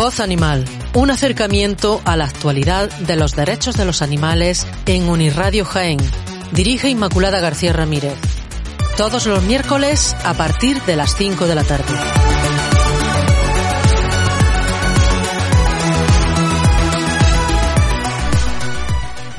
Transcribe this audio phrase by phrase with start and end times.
[0.00, 5.66] Voz Animal, un acercamiento a la actualidad de los derechos de los animales en Unirradio
[5.66, 5.98] Jaén.
[6.52, 8.16] Dirige Inmaculada García Ramírez.
[8.96, 11.92] Todos los miércoles a partir de las 5 de la tarde.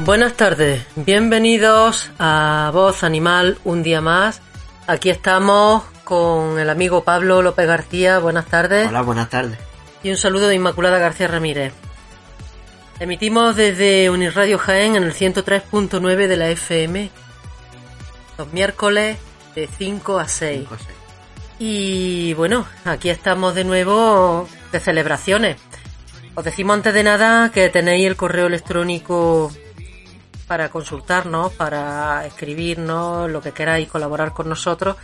[0.06, 4.44] Buenas tardes, bienvenidos a Voz Animal un día más.
[4.86, 8.20] Aquí estamos con el amigo Pablo López García.
[8.20, 8.90] Buenas tardes.
[8.90, 9.71] Hola, buenas tardes.
[10.04, 11.74] Y un saludo de Inmaculada García Ramírez.
[13.00, 17.10] Emitimos desde Unirradio Jaén en el 103.9 de la FM
[18.38, 19.18] los miércoles
[19.56, 20.60] de 5 a 6.
[20.60, 20.98] Cinco, seis.
[21.60, 25.58] Y bueno, aquí estamos de nuevo de celebraciones.
[26.34, 29.52] Os decimos antes de nada que tenéis el correo electrónico
[30.48, 34.96] para consultarnos, para escribirnos, lo que queráis, colaborar con nosotros,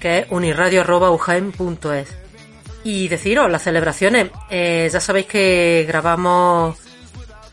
[0.00, 2.27] que es unirradio.ujaen.es.
[2.84, 6.78] Y deciros, las celebraciones, eh, ya sabéis que grabamos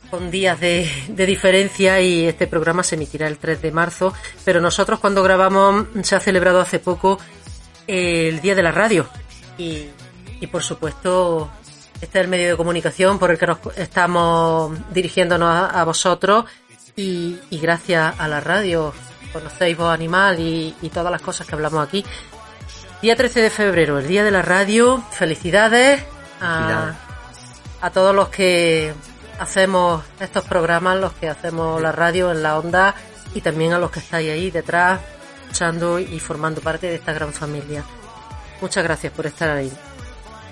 [0.09, 4.99] con días de, diferencia y este programa se emitirá el 3 de marzo, pero nosotros
[4.99, 7.19] cuando grabamos se ha celebrado hace poco
[7.87, 9.07] el Día de la Radio
[9.57, 9.87] y,
[10.51, 11.49] por supuesto
[12.01, 16.45] este es el medio de comunicación por el que nos estamos dirigiéndonos a, vosotros
[16.95, 18.93] y, y gracias a la radio
[19.33, 22.05] conocéis Voz Animal y todas las cosas que hablamos aquí.
[23.05, 25.03] Día 13 de febrero, el Día de la Radio.
[25.11, 26.01] Felicidades
[26.41, 26.95] a,
[27.93, 28.95] todos los que
[29.37, 32.95] hacemos estos programas, los que hacemos la radio en la onda
[33.35, 35.01] y también a los que estáis ahí detrás,
[35.43, 37.83] escuchando y formando parte de esta gran familia.
[38.59, 39.71] Muchas gracias por estar ahí.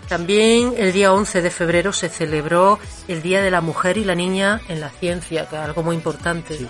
[0.08, 4.14] También el día 11 de febrero se celebró el Día de la Mujer y la
[4.14, 6.56] Niña en la Ciencia, que es algo muy importante.
[6.56, 6.70] Sí.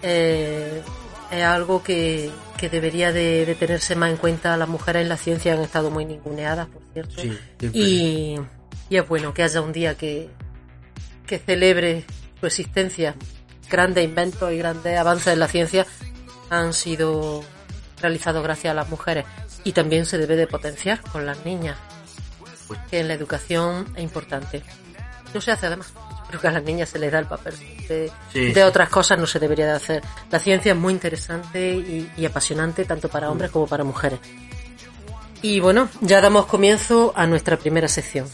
[0.00, 0.82] Eh,
[1.30, 4.56] es algo que, que debería de, de tenerse más en cuenta.
[4.56, 7.20] Las mujeres en la ciencia han estado muy ninguneadas, por cierto.
[7.20, 7.38] Sí.
[7.72, 8.36] Y,
[8.88, 10.30] y es bueno que haya un día que,
[11.26, 12.04] que celebre
[12.40, 13.14] su existencia.
[13.70, 15.86] Grandes inventos y grandes avances en la ciencia
[16.50, 17.42] han sido
[18.00, 19.24] realizados gracias a las mujeres.
[19.64, 21.76] Y también se debe de potenciar con las niñas,
[22.68, 24.62] Pues, que en la educación es importante.
[25.34, 25.92] No se hace además.
[26.36, 27.54] Creo que a las niñas se les da el papel.
[27.88, 28.60] De, Sí, de sí.
[28.60, 30.02] otras cosas no se debería de hacer.
[30.30, 34.20] La ciencia es muy interesante y, y apasionante tanto para hombres como para mujeres.
[35.42, 38.26] Y bueno, ya damos comienzo a nuestra primera sección.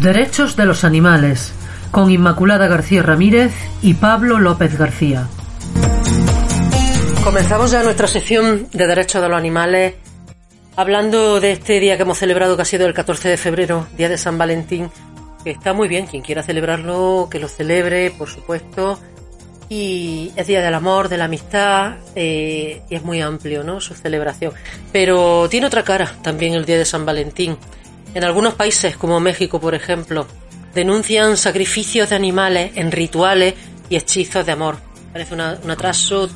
[0.00, 1.52] Derechos de los animales,
[1.90, 3.52] con Inmaculada García Ramírez
[3.82, 5.26] y Pablo López García.
[7.24, 9.94] Comenzamos ya nuestra sección de derechos de los animales
[10.74, 14.08] hablando de este día que hemos celebrado que ha sido el 14 de febrero, Día
[14.08, 14.90] de San Valentín,
[15.44, 18.98] que está muy bien, quien quiera celebrarlo, que lo celebre, por supuesto,
[19.68, 23.80] y es Día del Amor, de la Amistad, eh, y es muy amplio, ¿no?
[23.80, 24.54] Su celebración.
[24.90, 27.58] Pero tiene otra cara también el Día de San Valentín.
[28.14, 30.26] En algunos países, como México, por ejemplo,
[30.74, 33.54] denuncian sacrificios de animales en rituales
[33.90, 34.78] y hechizos de amor.
[35.12, 36.30] Parece un atraso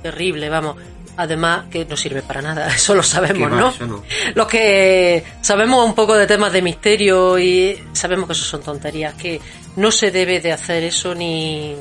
[0.00, 0.76] terrible, vamos.
[1.16, 3.50] Además, que no sirve para nada, eso lo ¿Qué sabemos?
[3.50, 3.68] ¿no?
[3.70, 4.02] Eso no.
[4.34, 9.14] Los que sabemos un poco de temas de misterio y sabemos que eso son tonterías,
[9.14, 9.40] que
[9.76, 11.74] no se debe de hacer eso ni,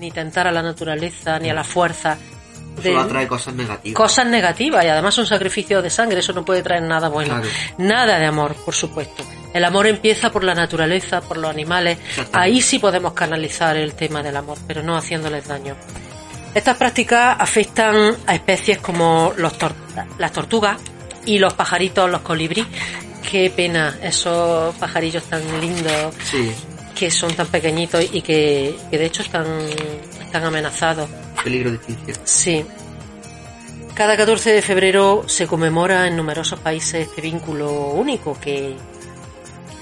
[0.00, 2.16] ni tentar a la naturaleza, ni a la fuerza.
[2.82, 3.96] de- Solo atrae cosas negativas.
[3.96, 7.34] cosas negativas y además un sacrificio de sangre, eso no puede traer nada bueno.
[7.36, 7.48] Claro.
[7.78, 9.22] Nada de amor, por supuesto.
[9.52, 11.98] El amor empieza por la naturaleza, por los animales.
[12.32, 15.76] Ahí sí podemos canalizar el tema del amor, pero no haciéndoles daño.
[16.54, 19.74] Estas prácticas afectan a especies como los tor-
[20.18, 20.78] las tortugas
[21.26, 22.64] y los pajaritos, los colibrí.
[23.28, 26.52] Qué pena esos pajarillos tan lindos Sí,
[26.94, 29.46] que son tan pequeñitos y que, que de hecho están,
[30.20, 31.08] están amenazados.
[31.42, 32.18] peligro de extinción.
[32.24, 32.64] Sí.
[33.94, 38.76] Cada 14 de febrero se conmemora en numerosos países este vínculo único que,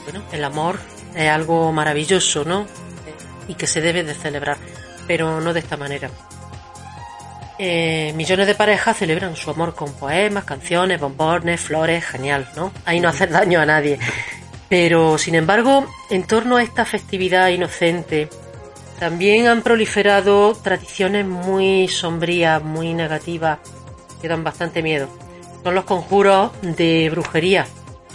[0.05, 0.79] bueno, el amor
[1.14, 2.67] es algo maravilloso, ¿no?
[3.49, 4.56] Y que se debe de celebrar,
[5.06, 6.11] pero no de esta manera.
[7.58, 12.72] Eh, millones de parejas celebran su amor con poemas, canciones, bombones, flores, genial, ¿no?
[12.84, 13.99] Ahí no hacer daño a nadie.
[14.69, 18.28] Pero, sin embargo, en torno a esta festividad inocente,
[18.99, 23.58] también han proliferado tradiciones muy sombrías, muy negativas,
[24.20, 25.08] que dan bastante miedo.
[25.62, 27.66] Son los conjuros de brujería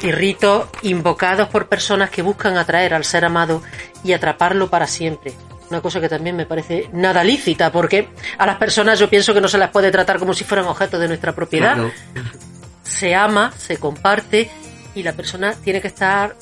[0.01, 3.61] y ritos invocados por personas que buscan atraer al ser amado
[4.03, 5.33] y atraparlo para siempre.
[5.69, 9.41] Una cosa que también me parece nada lícita, porque a las personas yo pienso que
[9.41, 11.91] no se las puede tratar como si fueran objetos de nuestra propiedad Claro.
[12.83, 14.49] se ama, se comparte
[14.95, 16.35] y la persona tiene que estar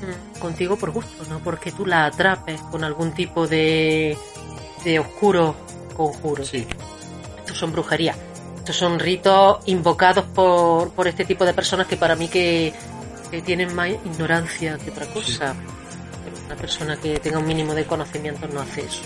[0.00, 4.16] mm, contigo por gusto, no porque tú la atrapes con algún tipo de,
[4.84, 5.54] de oscuro
[5.94, 6.44] conjuro.
[6.44, 6.66] Sí.
[7.40, 8.16] estos son brujerías.
[8.56, 12.72] Estos son ritos invocados por, por este tipo de personas que para mí que,
[13.30, 15.54] que tienen más ignorancia que otra cosa.
[16.52, 19.00] Una persona que tenga un mínimo de conocimiento no hace eso.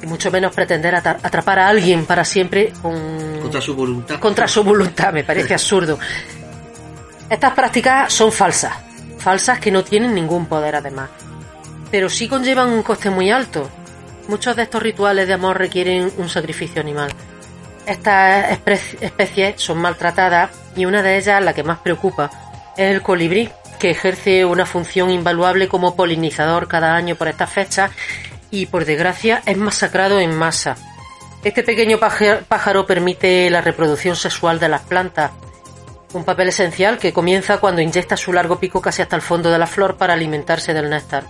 [0.00, 4.18] Y mucho menos pretender atrapar a alguien para siempre con, Contra su voluntad.
[4.18, 5.98] contra su voluntad, me parece absurdo.
[7.28, 8.72] Estas prácticas son falsas,
[9.18, 11.10] falsas que no tienen ningún poder además,
[11.90, 13.68] pero sí conllevan un coste muy alto.
[14.26, 17.12] Muchos de estos rituales de amor requieren un sacrificio animal.
[17.84, 18.58] Estas
[19.02, 22.30] especies son maltratadas y una de ellas, la que más preocupa,
[22.78, 23.50] es el colibrí,
[23.84, 27.90] que ejerce una función invaluable como polinizador cada año por estas fechas
[28.50, 30.74] y por desgracia es masacrado en masa.
[31.42, 35.32] Este pequeño pájaro permite la reproducción sexual de las plantas,
[36.14, 39.58] un papel esencial que comienza cuando inyecta su largo pico casi hasta el fondo de
[39.58, 41.24] la flor para alimentarse del néctar.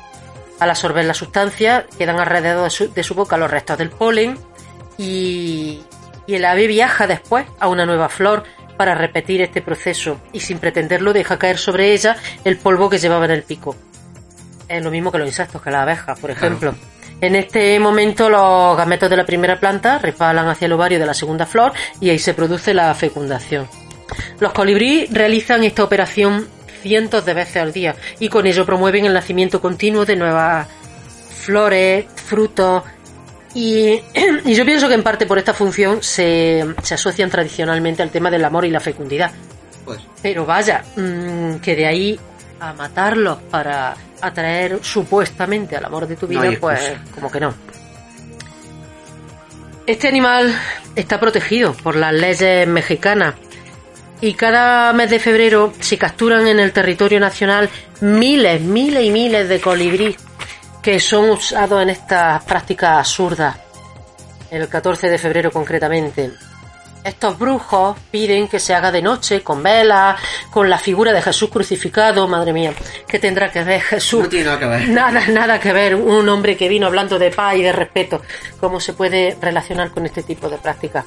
[0.61, 4.39] Al absorber la sustancia, quedan alrededor de su, de su boca los restos del polen
[4.97, 5.83] y,
[6.25, 8.45] y el ave viaja después a una nueva flor
[8.76, 13.25] para repetir este proceso y sin pretenderlo deja caer sobre ella el polvo que llevaba
[13.26, 13.76] en el pico.
[14.69, 16.75] Es lo mismo que los insectos, que las abejas, por ejemplo.
[17.21, 21.15] En este momento los gametos de la primera planta resbalan hacia el ovario de la
[21.15, 23.69] segunda flor y ahí se produce la fecundación.
[24.41, 26.49] Los colibrí realizan esta operación
[26.82, 30.69] cientos de veces al día y con ello promueven el nacimiento continuo de nuevas
[31.44, 32.82] flores, frutos
[33.55, 34.01] y,
[34.45, 38.31] y yo pienso que en parte por esta función se, se asocian tradicionalmente al tema
[38.31, 39.33] del amor y la fecundidad.
[39.85, 42.21] Pues, Pero vaya, mm, que de ahí
[42.61, 46.81] a matarlos para atraer supuestamente al amor de tu vida, pues
[47.15, 47.55] como que no.
[49.87, 50.59] Este animal
[50.97, 53.35] está protegido por las leyes mexicanas
[54.23, 57.69] y cada mes de febrero se capturan en el territorio nacional
[58.01, 60.17] miles, miles y miles de colibrí
[60.84, 63.56] que son usados en estas prácticas absurdas.
[64.50, 66.31] El 14 de febrero concretamente.
[67.02, 70.20] Estos brujos piden que se haga de noche, con velas,
[70.50, 72.28] con la figura de Jesús crucificado.
[72.28, 72.75] Madre mía,
[73.08, 74.25] ¿qué tendrá que ver Jesús?
[74.25, 74.88] no tiene nada que ver.
[74.90, 75.94] Nada, nada que ver.
[75.94, 78.20] Un hombre que vino hablando de paz y de respeto.
[78.60, 81.06] ¿Cómo se puede relacionar con este tipo de prácticas?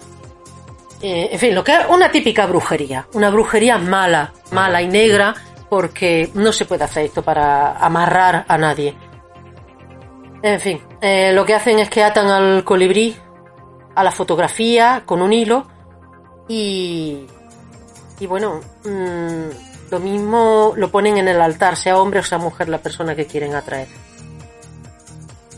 [1.03, 3.05] Eh, en fin, lo que es una típica brujería.
[3.13, 5.35] Una brujería mala, mala y negra,
[5.69, 8.95] porque no se puede hacer esto para amarrar a nadie.
[10.41, 13.15] En fin, eh, lo que hacen es que atan al colibrí
[13.95, 15.67] a la fotografía con un hilo
[16.47, 17.25] y,
[18.19, 22.69] y bueno, mm, lo mismo lo ponen en el altar, sea hombre o sea mujer
[22.69, 23.87] la persona que quieren atraer.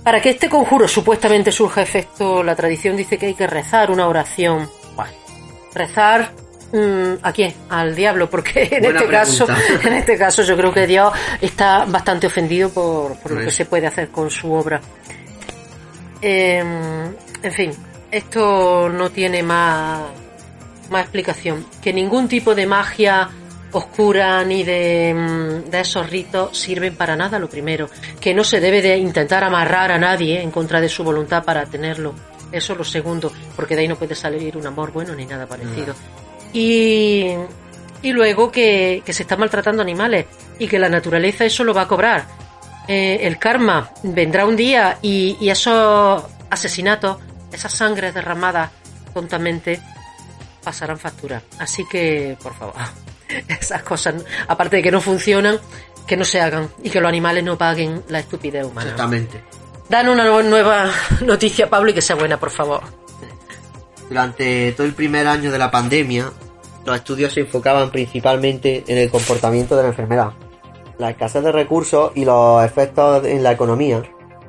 [0.04, 4.08] Para que este conjuro supuestamente surja efecto, la tradición dice que hay que rezar una
[4.08, 4.70] oración.
[4.96, 5.12] Bueno,
[5.74, 6.32] rezar
[7.22, 7.54] a quién?
[7.70, 9.48] Al diablo, porque en Buena este caso,
[9.84, 11.12] en este caso yo creo que Dios
[11.42, 14.80] está bastante ofendido por, por lo que se puede hacer con su obra.
[16.22, 16.60] Eh,
[17.42, 17.72] en fin,
[18.12, 20.02] esto no tiene más,
[20.90, 21.66] más explicación.
[21.82, 23.30] Que ningún tipo de magia
[23.72, 27.90] oscura ni de, mm, de esos ritos sirven para nada, lo primero.
[28.20, 31.66] Que no se debe de intentar amarrar a nadie en contra de su voluntad para
[31.66, 32.14] tenerlo.
[32.52, 35.94] Eso lo segundo, porque de ahí no puede salir un amor bueno ni nada parecido.
[36.54, 37.28] Y,
[38.02, 40.26] y luego que, que se está maltratando animales
[40.58, 42.26] y que la naturaleza eso lo va a cobrar.
[42.88, 47.18] Eh, el karma vendrá un día y, y esos asesinatos,
[47.52, 48.72] esas sangres derramadas
[49.14, 49.80] tontamente,
[50.64, 51.42] pasarán factura.
[51.60, 52.74] Así que, por favor,
[53.48, 54.16] esas cosas,
[54.48, 55.60] aparte de que no funcionan,
[56.08, 58.90] que no se hagan y que los animales no paguen la estupidez humana.
[58.90, 59.44] Exactamente.
[59.88, 60.90] Dan una nu- nueva
[61.22, 62.82] noticia, Pablo, y que sea buena, por favor.
[64.10, 66.32] Durante todo el primer año de la pandemia,
[66.86, 70.32] los estudios se enfocaban principalmente en el comportamiento de la enfermedad,
[70.98, 74.02] la escasez de recursos y los efectos en la economía.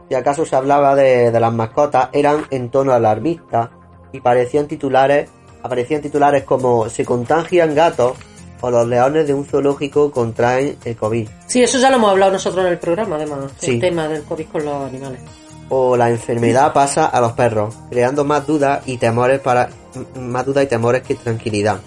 [0.08, 3.70] Si acaso se hablaba de, de las mascotas, eran en tono alarmista
[4.12, 5.28] y parecían titulares,
[5.62, 8.14] aparecían titulares como se contagian gatos
[8.62, 11.28] o los leones de un zoológico contraen el COVID.
[11.46, 13.72] Sí, eso ya lo hemos hablado nosotros en el programa, además, Sí.
[13.72, 15.20] el tema del COVID con los animales.
[15.70, 19.70] O la enfermedad pasa a los perros, creando más dudas y temores para
[20.16, 21.80] más dudas y temores que tranquilidad.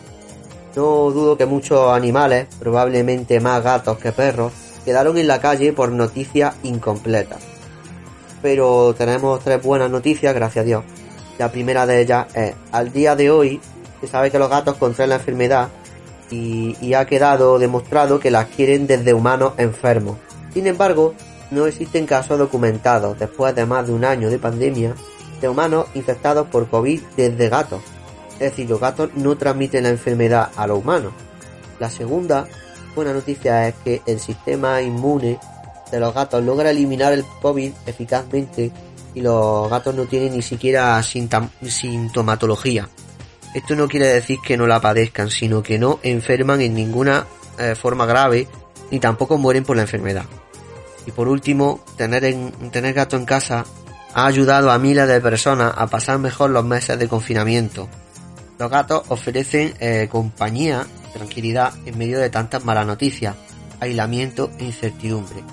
[0.75, 4.51] No dudo que muchos animales, probablemente más gatos que perros,
[4.85, 7.39] quedaron en la calle por noticias incompletas.
[8.41, 10.83] Pero tenemos tres buenas noticias, gracias a Dios.
[11.37, 13.61] La primera de ellas es, al día de hoy,
[14.01, 15.69] se sabe que los gatos contraen la enfermedad
[16.31, 20.17] y, y ha quedado demostrado que la adquieren desde humanos enfermos.
[20.53, 21.13] Sin embargo,
[21.53, 24.95] no existen casos documentados después de más de un año de pandemia
[25.39, 27.81] de humanos infectados por COVID desde gatos.
[28.33, 31.13] Es decir, los gatos no transmiten la enfermedad a los humanos.
[31.79, 32.47] La segunda
[32.95, 35.39] buena noticia es que el sistema inmune
[35.91, 38.71] de los gatos logra eliminar el COVID eficazmente
[39.13, 42.89] y los gatos no tienen ni siquiera sintomatología.
[43.53, 47.27] Esto no quiere decir que no la padezcan, sino que no enferman en ninguna
[47.59, 48.47] eh, forma grave
[48.89, 50.25] ni tampoco mueren por la enfermedad.
[51.05, 53.65] Y por último, tener, en, tener gato en casa
[54.13, 57.89] ha ayudado a miles de personas a pasar mejor los meses de confinamiento.
[58.59, 63.35] Los gatos ofrecen eh, compañía, tranquilidad en medio de tantas malas noticias,
[63.79, 65.43] aislamiento e incertidumbre.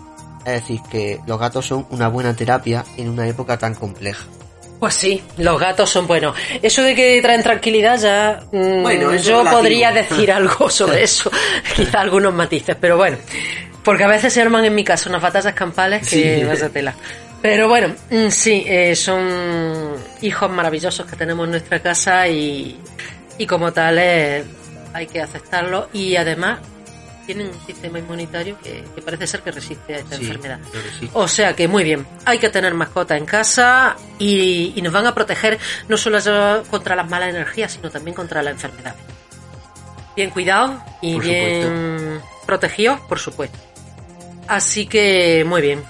[0.45, 4.25] Es decir, que los gatos son una buena terapia en una época tan compleja.
[4.81, 6.35] Pues sí, los gatos son buenos.
[6.63, 8.43] Eso de que traen tranquilidad ya...
[8.51, 11.31] Mm, bueno, yo podría decir algo sobre eso.
[11.77, 13.19] Quizá algunos matices, pero bueno.
[13.85, 16.95] Porque a veces se arman en mi casa unas batallas campales que vas a tela.
[17.43, 22.79] Pero bueno, mm, sí, eh, son hijos maravillosos que tenemos en nuestra casa y,
[23.39, 24.45] y como tales
[24.93, 25.89] hay que aceptarlo.
[25.93, 26.59] Y además
[27.27, 30.59] tienen un sistema inmunitario que, parece ser que resiste a esta enfermedad.
[31.13, 35.15] O sea que muy bien, hay que tener mascota en casa y, nos van a
[35.15, 35.59] proteger
[35.89, 36.19] no solo
[36.71, 38.97] contra las malas energías, sino también contra la enfermedad.
[40.17, 43.70] Bien cuidado y bien protegidos, por supuesto.
[44.51, 45.81] Así que muy bien.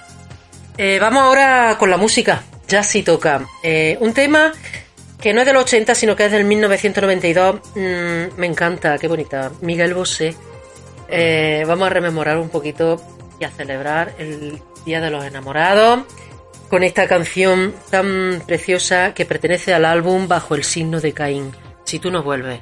[0.76, 2.43] Eh, vamos ahora con la música.
[2.69, 3.47] Ya sí toca.
[3.62, 4.52] Eh, un tema
[5.19, 7.61] que no es del 80, sino que es del 1992.
[7.75, 9.50] Mm, me encanta, qué bonita.
[9.62, 10.37] Miguel Bosé
[11.09, 13.00] eh, vamos a rememorar un poquito
[13.40, 16.05] y a celebrar el Día de los Enamorados
[16.69, 21.52] con esta canción tan preciosa que pertenece al álbum Bajo el signo de Caín.
[21.85, 22.61] Si tú no vuelves.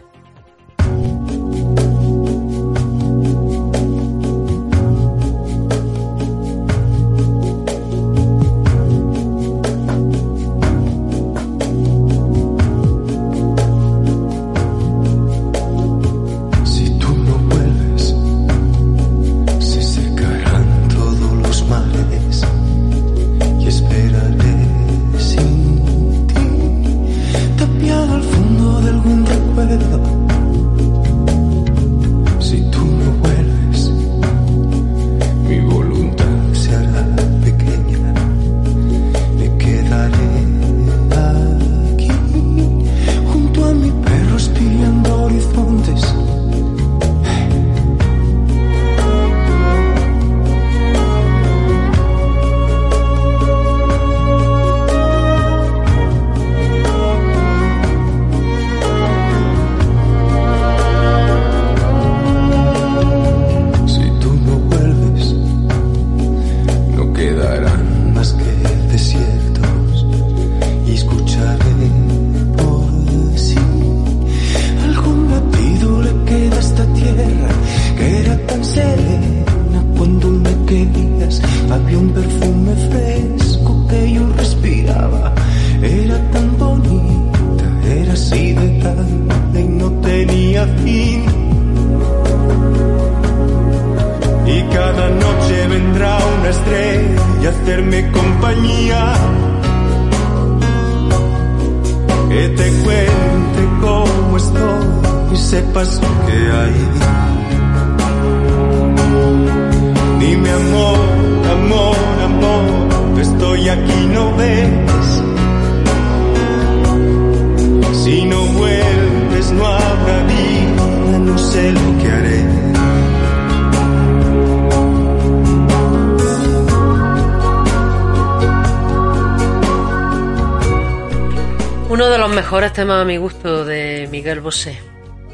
[132.79, 134.79] Temas a mi gusto de Miguel Bosé.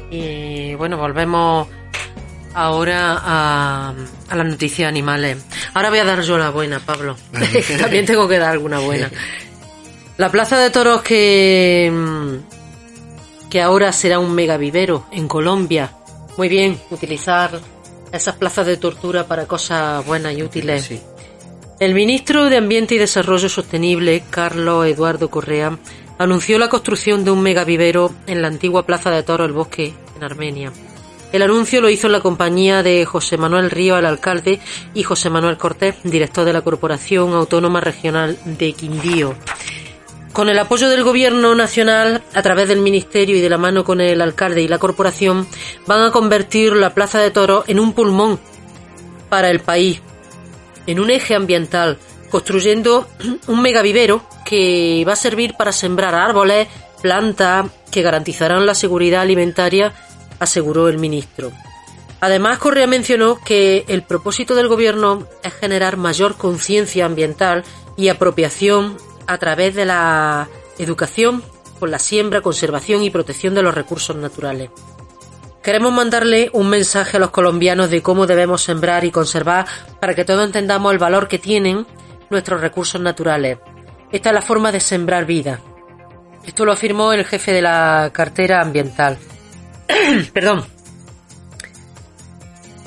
[0.09, 1.67] Y bueno, volvemos
[2.55, 3.93] ahora a,
[4.29, 5.45] a las noticias animales.
[5.75, 7.15] Ahora voy a dar yo la buena, Pablo.
[7.79, 9.11] También tengo que dar alguna buena.
[10.17, 11.93] La plaza de toros que,
[13.51, 15.91] que ahora será un mega vivero en Colombia.
[16.37, 17.59] Muy bien, utilizar
[18.11, 20.89] esas plazas de tortura para cosas buenas y útiles.
[21.79, 25.77] El ministro de Ambiente y Desarrollo Sostenible, Carlos Eduardo Correa,
[26.17, 30.23] anunció la construcción de un megavivero en la antigua Plaza de Toro El Bosque, en
[30.23, 30.71] Armenia.
[31.31, 34.59] El anuncio lo hizo en la compañía de José Manuel Río, el alcalde,
[34.93, 39.35] y José Manuel Cortés, director de la Corporación Autónoma Regional de Quindío.
[40.31, 43.99] Con el apoyo del Gobierno Nacional, a través del Ministerio y de la mano con
[44.01, 45.47] el alcalde y la corporación,
[45.87, 48.39] van a convertir la Plaza de Toro en un pulmón
[49.29, 50.01] para el país,
[50.87, 51.97] en un eje ambiental,
[52.35, 53.07] construyendo
[53.47, 56.67] un megavivero que va a servir para sembrar árboles,
[57.01, 59.93] plantas que garantizarán la seguridad alimentaria,
[60.37, 61.53] aseguró el ministro.
[62.19, 67.63] Además, Correa mencionó que el propósito del gobierno es generar mayor conciencia ambiental
[67.95, 71.41] y apropiación a través de la educación
[71.79, 74.71] por la siembra, conservación y protección de los recursos naturales.
[75.63, 79.65] Queremos mandarle un mensaje a los colombianos de cómo debemos sembrar y conservar
[80.01, 81.87] para que todos entendamos el valor que tienen
[82.29, 83.57] nuestros recursos naturales.
[84.11, 85.59] Esta es la forma de sembrar vida.
[86.45, 89.17] Esto lo afirmó el jefe de la cartera ambiental.
[90.33, 90.65] Perdón.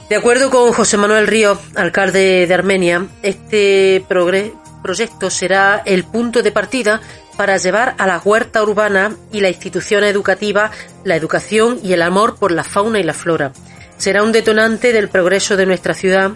[0.08, 6.50] De acuerdo con José Manuel Río, alcalde de Armenia, este proyecto será el punto de
[6.50, 7.00] partida
[7.36, 10.70] para llevar a la huerta urbana y la institución educativa
[11.04, 13.52] la educación y el amor por la fauna y la flora.
[13.96, 16.32] Será un detonante del progreso de nuestra ciudad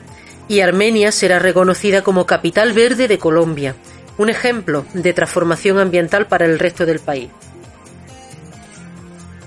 [0.53, 3.75] y Armenia será reconocida como capital verde de Colombia,
[4.19, 7.31] un ejemplo de transformación ambiental para el resto del país.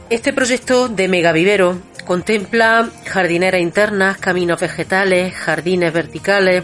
[0.10, 6.64] Este proyecto de megavivero contempla jardineras internas, caminos vegetales, jardines verticales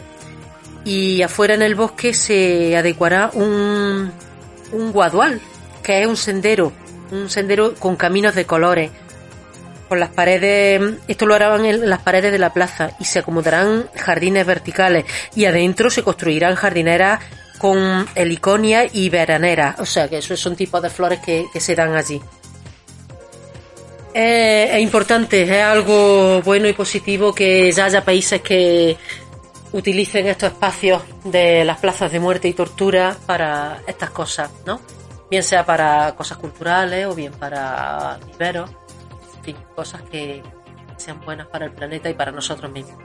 [0.86, 4.12] y afuera en el bosque se adecuará un
[4.72, 5.40] un guadual,
[5.84, 6.72] que es un sendero,
[7.12, 8.90] un sendero con caminos de colores.
[9.92, 13.90] Por las paredes, esto lo harán en las paredes de la plaza y se acomodarán
[13.94, 15.04] jardines verticales
[15.36, 17.20] y adentro se construirán jardineras
[17.58, 21.94] con heliconia y veraneras, o sea que esos son tipos de flores que, se dan
[21.94, 22.22] allí.
[24.14, 28.96] es importante, es algo bueno y positivo que ya haya países que
[29.74, 34.80] utilicen estos espacios de las plazas de muerte y tortura para estas cosas, ¿no?
[35.30, 38.70] Bien sea para cosas culturales o bien para viveros,
[39.42, 40.44] fin, cosas que
[40.98, 42.96] sean buenas para el planeta y para nosotros mismos.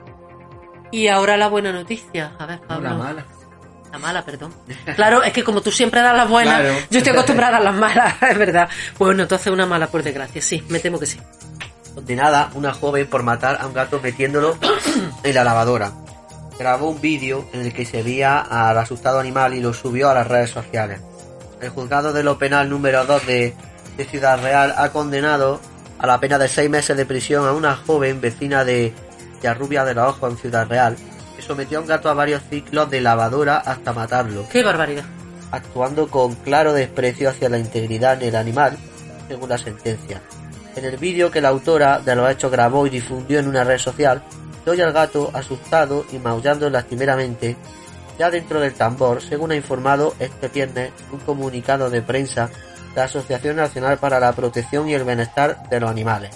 [0.91, 2.89] Y ahora la buena noticia, a ver, Pablo.
[2.89, 3.25] La mala.
[3.91, 4.53] La mala, perdón.
[4.95, 8.15] Claro, es que como tú siempre das las buenas, yo estoy acostumbrada a las malas,
[8.21, 8.69] es verdad.
[8.97, 11.19] Bueno, entonces una mala por desgracia, sí, me temo que sí.
[11.95, 14.57] Condenada una joven por matar a un gato metiéndolo
[15.23, 15.91] en la lavadora
[16.57, 20.13] grabó un vídeo en el que se veía al asustado animal y lo subió a
[20.13, 21.01] las redes sociales.
[21.61, 23.55] El juzgado de lo penal número 2 de,
[24.09, 25.59] Ciudad Real ha condenado
[25.99, 28.93] a la pena de seis meses de prisión a una joven vecina de
[29.41, 30.95] Yarrubia de los Ojos en Ciudad Real,
[31.35, 34.45] que sometió a un gato a varios ciclos de lavadora hasta matarlo.
[34.51, 35.05] ¡Qué barbaridad!
[35.51, 38.77] Actuando con claro desprecio hacia la integridad del animal,
[39.27, 40.21] según la sentencia.
[40.75, 43.79] En el vídeo que la autora de los hechos grabó y difundió en una red
[43.79, 44.21] social,
[44.65, 47.55] doy al gato asustado y maullando lastimeramente.
[48.19, 52.49] Ya dentro del tambor, según ha informado este viernes un comunicado de prensa
[52.95, 56.31] la Asociación Nacional para la Protección y el Bienestar de los Animales.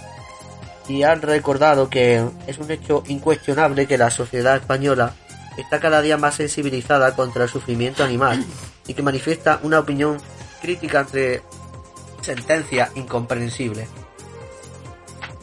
[0.88, 5.14] Y han recordado que es un hecho incuestionable que la sociedad española
[5.58, 8.44] está cada día más sensibilizada contra el sufrimiento animal
[8.88, 10.18] y que manifiesta una opinión
[10.62, 11.42] crítica entre
[12.22, 13.88] sentencias incomprensibles.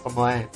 [0.02, 0.46] Como es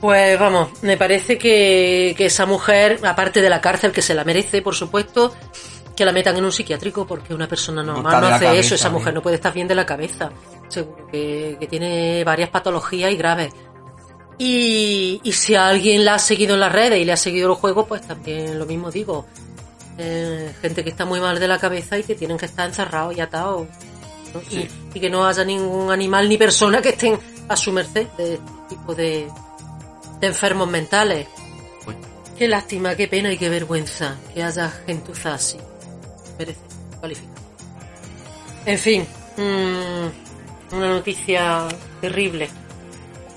[0.00, 4.62] pues vamos, me parece que, esa mujer, aparte de la cárcel que se la merece,
[4.62, 5.34] por supuesto,
[5.98, 9.12] que la metan en un psiquiátrico porque una persona normal no, hace eso, esa mujer
[9.12, 10.30] no puede estar bien de la cabeza,
[10.68, 13.52] seguro que, tiene varias patologías y graves.
[14.38, 17.86] Y, si alguien la ha seguido en las redes y le ha seguido los juegos,
[17.88, 19.26] pues también lo mismo digo.
[19.98, 23.16] Eh, gente que está muy mal de la cabeza y que tienen que estar encerrados
[23.16, 23.66] y atados.
[24.52, 28.34] Y, y, que no haya ningún animal ni persona que estén a su merced de
[28.34, 29.28] este tipo de,
[30.20, 31.26] de enfermos mentales.
[32.38, 35.58] Qué lástima, qué pena y qué vergüenza que haya gentuza así.
[36.38, 36.60] Merece
[36.98, 37.34] cualificar.
[38.66, 41.68] En fin, mm, una noticia
[42.00, 42.48] terrible.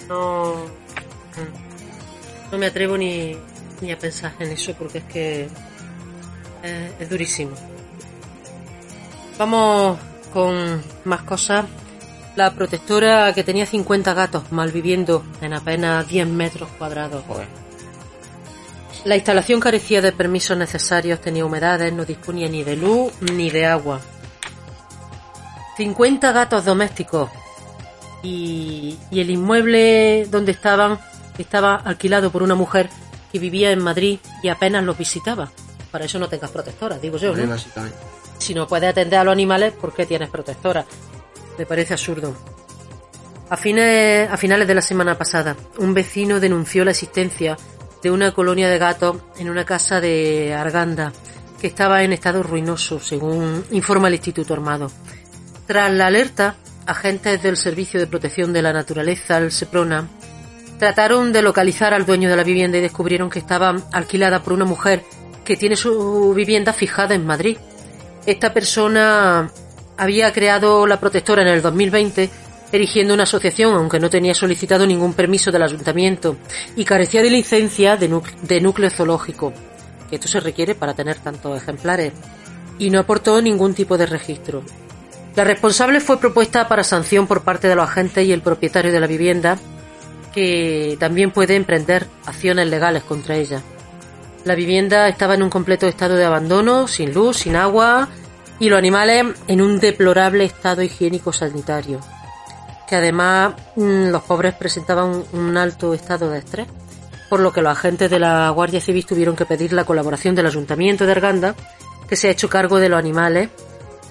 [0.08, 3.38] No, mm, no me atrevo ni,
[3.82, 5.48] ni a pensar en eso porque es que
[7.00, 7.52] es durísimo.
[9.38, 9.98] Vamos
[10.34, 11.66] con más cosas
[12.36, 17.24] la protectora que tenía 50 gatos malviviendo en apenas 10 metros cuadrados.
[19.06, 23.66] La instalación carecía de permisos necesarios, tenía humedades, no disponía ni de luz ni de
[23.66, 24.00] agua.
[25.78, 27.30] 50 gatos domésticos
[28.22, 31.00] y, y el inmueble donde estaban
[31.42, 32.90] estaba alquilado por una mujer
[33.32, 35.52] que vivía en Madrid y apenas los visitaba.
[35.92, 37.36] Para eso no tengas protectora, digo yo.
[37.36, 37.58] ¿no?
[38.38, 40.86] Si no puedes atender a los animales, ¿por qué tienes protectora?
[41.58, 42.36] Me parece absurdo.
[43.50, 47.58] A, fines, a finales de la semana pasada, un vecino denunció la existencia
[48.02, 51.14] de una colonia de gatos en una casa de Arganda
[51.60, 54.92] que estaba en estado ruinoso, según informa el Instituto Armado.
[55.68, 60.08] Tras la alerta, agentes del Servicio de Protección de la Naturaleza, el SEPRONA,
[60.80, 64.66] trataron de localizar al dueño de la vivienda y descubrieron que estaba alquilada por una
[64.66, 65.04] mujer
[65.46, 67.58] que tiene su vivienda fijada en Madrid.
[68.26, 69.52] Esta persona
[69.98, 72.32] había creado la protectora en el 2020
[72.71, 76.38] erigiendo una asociación, aunque no tenía solicitado ningún permiso del ayuntamiento
[76.75, 79.53] y carecía de licencia de, núcleo zoológico,
[80.10, 82.13] que esto se requiere para tener tantos ejemplares.
[82.79, 84.63] y no aportó ningún tipo de registro.
[85.36, 88.99] La responsable fue propuesta para sanción por parte de los agentes y el propietario de
[88.99, 89.60] la vivienda,
[90.34, 93.62] que también puede emprender acciones legales contra ella.
[94.45, 98.10] La vivienda estaba en un completo estado de abandono, sin luz, sin agua
[98.60, 101.99] y los animales en un deplorable estado higiénico sanitario,
[102.91, 106.67] que además mm, los pobres presentaban un alto estado de estrés,
[107.30, 110.47] por lo que los agentes de la Guardia Civil tuvieron que pedir la colaboración del
[110.47, 111.56] Ayuntamiento de Arganda,
[112.10, 113.49] que se ha hecho cargo de los animales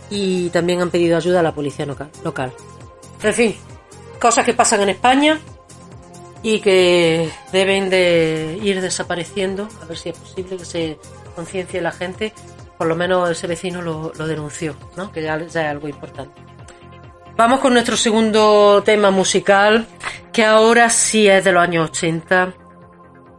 [0.09, 2.55] y también han pedido ayuda a la policía local.
[3.23, 3.55] En fin,
[4.19, 5.39] cosas que pasan en España
[6.43, 10.99] y que deben de ir desapareciendo, a ver si es posible que se
[11.37, 12.33] conciencie la gente,
[12.79, 15.13] por lo menos ese vecino lo, denunció, ¿no?
[15.13, 16.50] que ya, es algo importante.
[17.41, 19.87] Vamos con nuestro segundo tema musical,
[20.31, 22.53] que ahora sí es de los años 80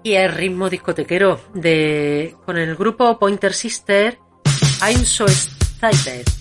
[0.01, 4.17] y es ritmo discotequero, de, con el grupo Pointer Sister,
[4.81, 6.40] I'm So Excited.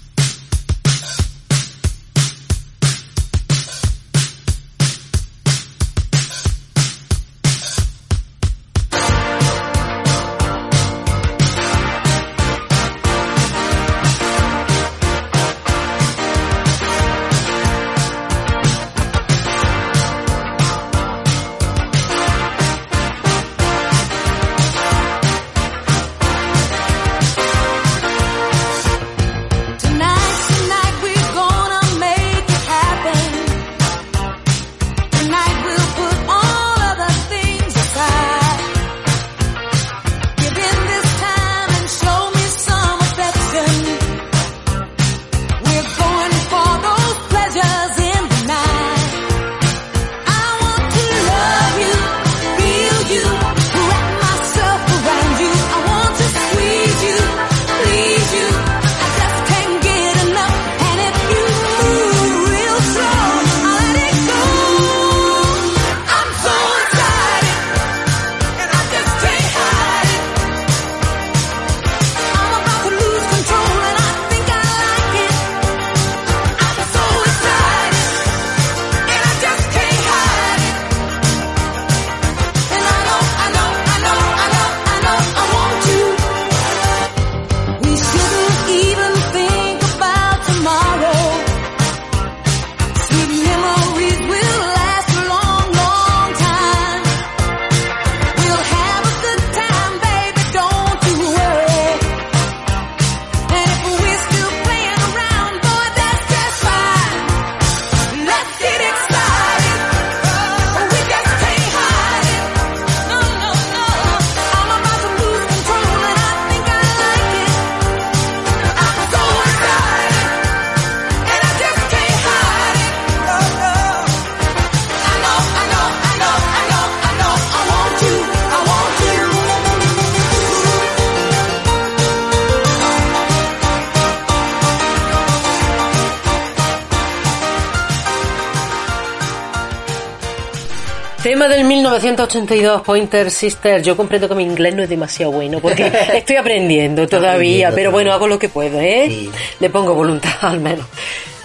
[141.30, 143.80] Tema del 1982, Pointer Sister.
[143.82, 148.12] Yo comprendo que mi inglés no es demasiado bueno porque estoy aprendiendo todavía, pero bueno,
[148.12, 149.30] hago lo que puedo, ¿eh?
[149.60, 150.84] Le pongo voluntad al menos.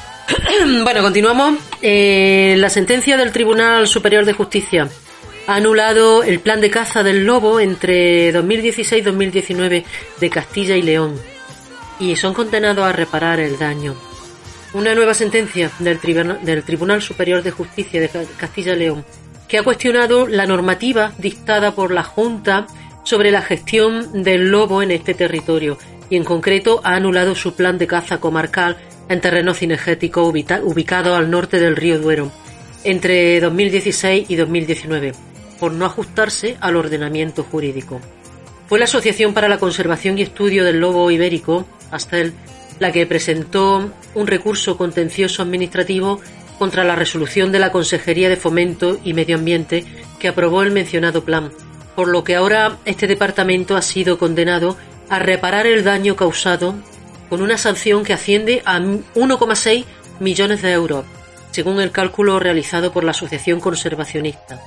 [0.84, 1.60] bueno, continuamos.
[1.84, 4.90] Eh, la sentencia del Tribunal Superior de Justicia
[5.46, 9.86] ha anulado el plan de caza del lobo entre 2016 y 2019
[10.20, 11.14] de Castilla y León
[12.00, 13.94] y son condenados a reparar el daño.
[14.74, 16.00] Una nueva sentencia del,
[16.42, 19.06] del Tribunal Superior de Justicia de Castilla y León
[19.48, 22.68] que ha cuestionado la normativa dictada por la Junta
[23.04, 25.78] sobre la gestión del lobo en este territorio
[26.10, 28.78] y en concreto ha anulado su plan de caza comarcal
[29.10, 32.32] en terreno cinegético ubicado al norte del río Duero
[32.84, 35.14] entre 2016 y 2019
[35.60, 38.00] por no ajustarse al ordenamiento jurídico.
[38.68, 42.34] Fue la Asociación para la Conservación y Estudio del Lobo Ibérico, ASTEL,
[42.80, 46.20] la que presentó un recurso contencioso administrativo
[46.58, 49.86] contra la resolución de la Consejería de Fomento y Medio Ambiente
[50.20, 51.52] que aprobó el mencionado plan,
[51.96, 54.78] por lo que ahora este departamento ha sido condenado
[55.10, 56.76] a reparar el daño causado
[57.30, 59.86] con una sanción que asciende a 1,6
[60.20, 61.06] millones de euros,
[61.52, 64.62] según el cálculo realizado por la Asociación Conservacionista.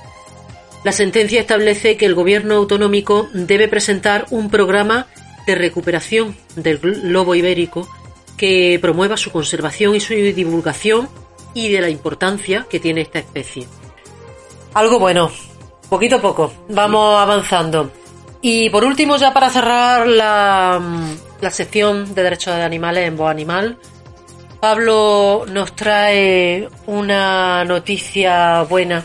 [0.83, 5.07] La sentencia establece que el gobierno autonómico debe presentar un programa
[5.45, 7.87] de recuperación del lobo ibérico
[8.37, 11.09] que promueva su conservación y su divulgación
[11.53, 13.67] y de la importancia que tiene esta especie.
[14.73, 15.31] Algo bueno,
[15.89, 17.91] poquito a poco, vamos avanzando.
[18.41, 20.79] Y por último, ya para cerrar la,
[21.41, 23.77] la sección de derechos de animales en Voz Animal.
[24.59, 29.03] Pablo nos trae una noticia buena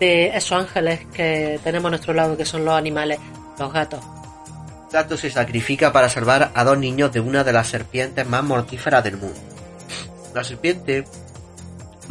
[0.00, 3.18] de esos ángeles que tenemos a nuestro lado, que son los animales,
[3.58, 4.00] los gatos.
[4.02, 8.42] Un gato se sacrifica para salvar a dos niños de una de las serpientes más
[8.42, 9.38] mortíferas del mundo.
[10.34, 11.04] La serpiente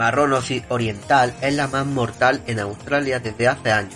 [0.02, 0.34] marrón
[0.70, 3.94] oriental es la más mortal en Australia desde hace años.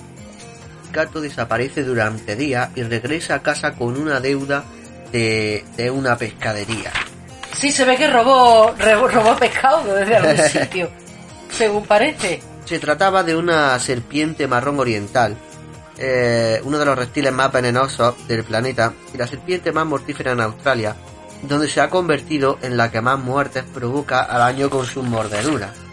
[0.93, 4.65] Gato desaparece durante días y regresa a casa con una deuda
[5.11, 6.91] de, una pescadería.
[7.57, 10.91] Sí, se ve que robó, robó pescado desde algún sitio,
[11.49, 12.39] según parece.
[12.65, 15.35] Se trataba de una serpiente marrón oriental,
[15.97, 20.41] eh, uno de los reptiles más venenosos del planeta y la serpiente más mortífera en
[20.41, 20.95] Australia,
[21.41, 25.84] donde se ha convertido en la que más muertes provoca al año con sus mordeduras.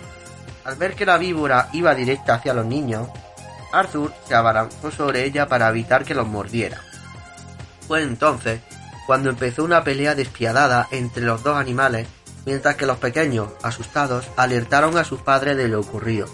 [0.64, 3.09] Al ver que la víbora iba directa hacia los niños,
[3.72, 6.81] Arthur se abalanzó sobre ella para evitar que los mordiera.
[7.88, 8.61] Fue entonces
[9.07, 12.07] cuando empezó una pelea despiadada entre los dos animales,
[12.46, 16.27] mientras que los pequeños, asustados, alertaron a sus padres de lo ocurrido.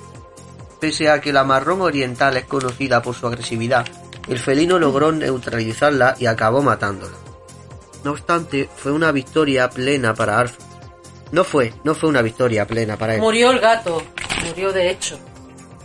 [0.80, 3.86] Pese a que la marrón oriental es conocida por su agresividad,
[4.28, 7.16] el felino logró neutralizarla y acabó matándola.
[8.04, 10.64] No obstante, fue una victoria plena para Arthur.
[11.32, 13.20] No fue, no fue una victoria plena para él.
[13.20, 14.02] Murió el gato,
[14.46, 15.18] murió de hecho.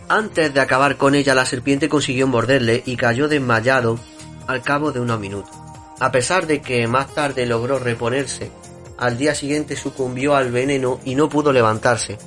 [0.08, 3.98] Antes de acabar con ella, la serpiente consiguió morderle y cayó desmayado
[4.46, 5.54] al cabo de unos minutos.
[6.00, 8.50] A pesar de que más tarde logró reponerse,
[8.98, 12.18] al día siguiente sucumbió al veneno y no pudo levantarse.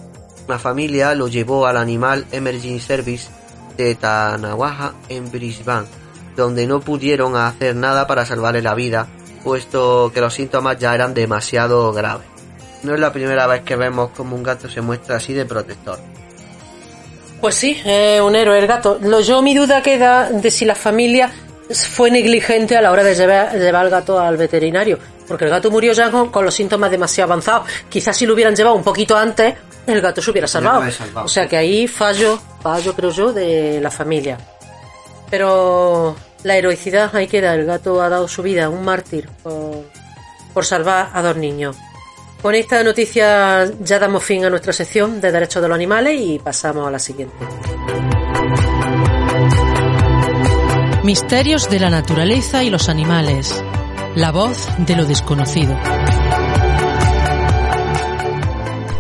[0.48, 3.30] La familia lo llevó al Animal Emergency Service
[3.78, 5.88] de Tanawaha en Brisbane,
[6.36, 9.08] donde no pudieron hacer nada para salvarle la vida,
[9.44, 12.37] puesto que los síntomas ya eran demasiado graves.
[12.88, 16.00] No es la primera vez que vemos como un gato se muestra así de protector.
[17.42, 18.98] Pues sí, es un héroe el gato.
[19.02, 21.30] Lo, yo mi duda queda de si la familia
[21.70, 24.98] fue negligente a la hora de llevar, llevar al gato al veterinario,
[25.28, 27.68] porque el gato murió ya con, los síntomas demasiado avanzados.
[27.90, 30.82] Quizás si lo hubieran llevado un poquito antes, el gato se hubiera salvado.
[31.16, 34.38] O sea que ahí fallo, fallo creo yo, de la familia.
[35.30, 39.84] Pero la heroicidad ahí queda, el gato ha dado su vida, un mártir, por,
[40.54, 41.76] por salvar a dos niños.
[42.48, 46.40] Con esta noticia ya damos fin a nuestra sección de derechos de los animales y
[46.40, 47.36] pasamos a la siguiente.
[51.04, 53.62] Misterios de la naturaleza y los animales.
[54.16, 55.78] La voz de lo desconocido.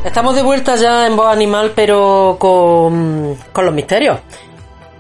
[0.03, 4.19] Estamos de vuelta ya en voz animal, pero con, con los misterios.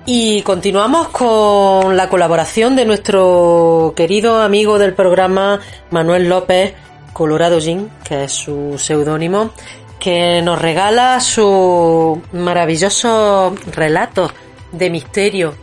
[0.05, 5.59] Y continuamos con la colaboración de nuestro querido amigo del programa,
[5.91, 6.75] Manuel López,
[7.17, 9.49] Colorado Jean, que es su seudónimo,
[9.99, 14.31] que nos regala su maravilloso relato
[14.71, 15.55] de misterio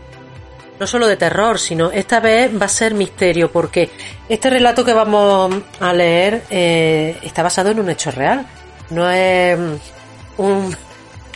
[0.81, 3.88] no solo de terror, sino esta vez va a ser misterio, porque
[4.29, 8.45] este relato que vamos a leer eh, está basado en un hecho real.
[8.90, 9.57] No es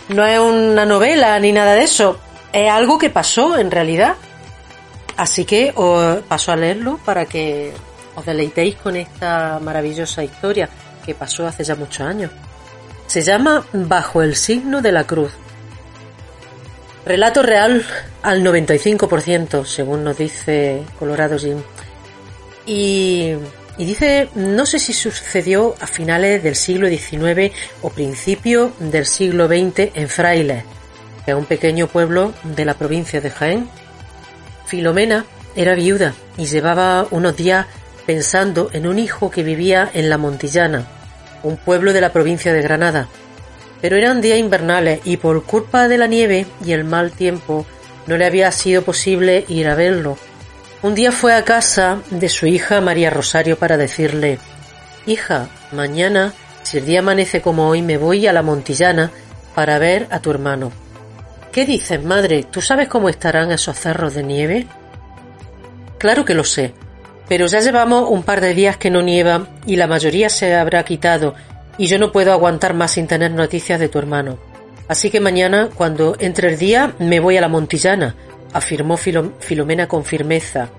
[0.09, 2.19] no es una novela ni nada de eso.
[2.53, 4.17] Es algo que pasó en realidad.
[5.17, 7.73] Así que os paso a leerlo para que
[8.19, 10.69] os deleitéis con esta maravillosa historia
[11.05, 12.31] que pasó hace ya muchos años.
[13.07, 15.33] Se llama Bajo el signo de la cruz
[17.09, 17.83] Relato real
[18.23, 21.57] al 95%, según nos dice Colorado Jim.
[22.67, 23.33] Y,
[23.79, 29.91] dice, no sé si sucedió a finales del siglo XIX o principio del siglo XX
[29.95, 30.65] en Frailes,
[31.25, 33.71] que es un pequeño pueblo de la provincia de Jaén.
[34.67, 35.25] Filomena
[35.57, 37.65] era viuda y llevaba unos días
[38.09, 40.89] pensando en un hijo que vivía en La Montillana,
[41.45, 43.07] un pueblo de la provincia de Granada
[43.81, 47.67] pero eran días invernales y por culpa de la nieve y el mal tiempo
[48.07, 50.19] no le había sido posible ir a verlo.
[50.83, 54.39] Un día fue a casa de su hija María Rosario para decirle
[55.07, 59.11] Hija, mañana, si el día amanece como hoy, me voy a la Montillana
[59.55, 60.71] para ver a tu hermano.
[61.53, 62.45] ¿Qué dices, madre?
[62.51, 64.67] ¿Tú sabes cómo estarán esos cerros de nieve?
[65.99, 66.75] Claro que lo sé,
[67.29, 70.83] pero ya llevamos un par de días que no nieva y la mayoría se habrá
[70.85, 71.35] quitado
[71.77, 74.39] y yo no puedo aguantar más sin tener noticias de tu hermano.
[74.89, 78.17] Así que mañana, cuando entre el día, me voy a la Montillana,
[78.53, 80.71] afirmó Filomena con firmeza.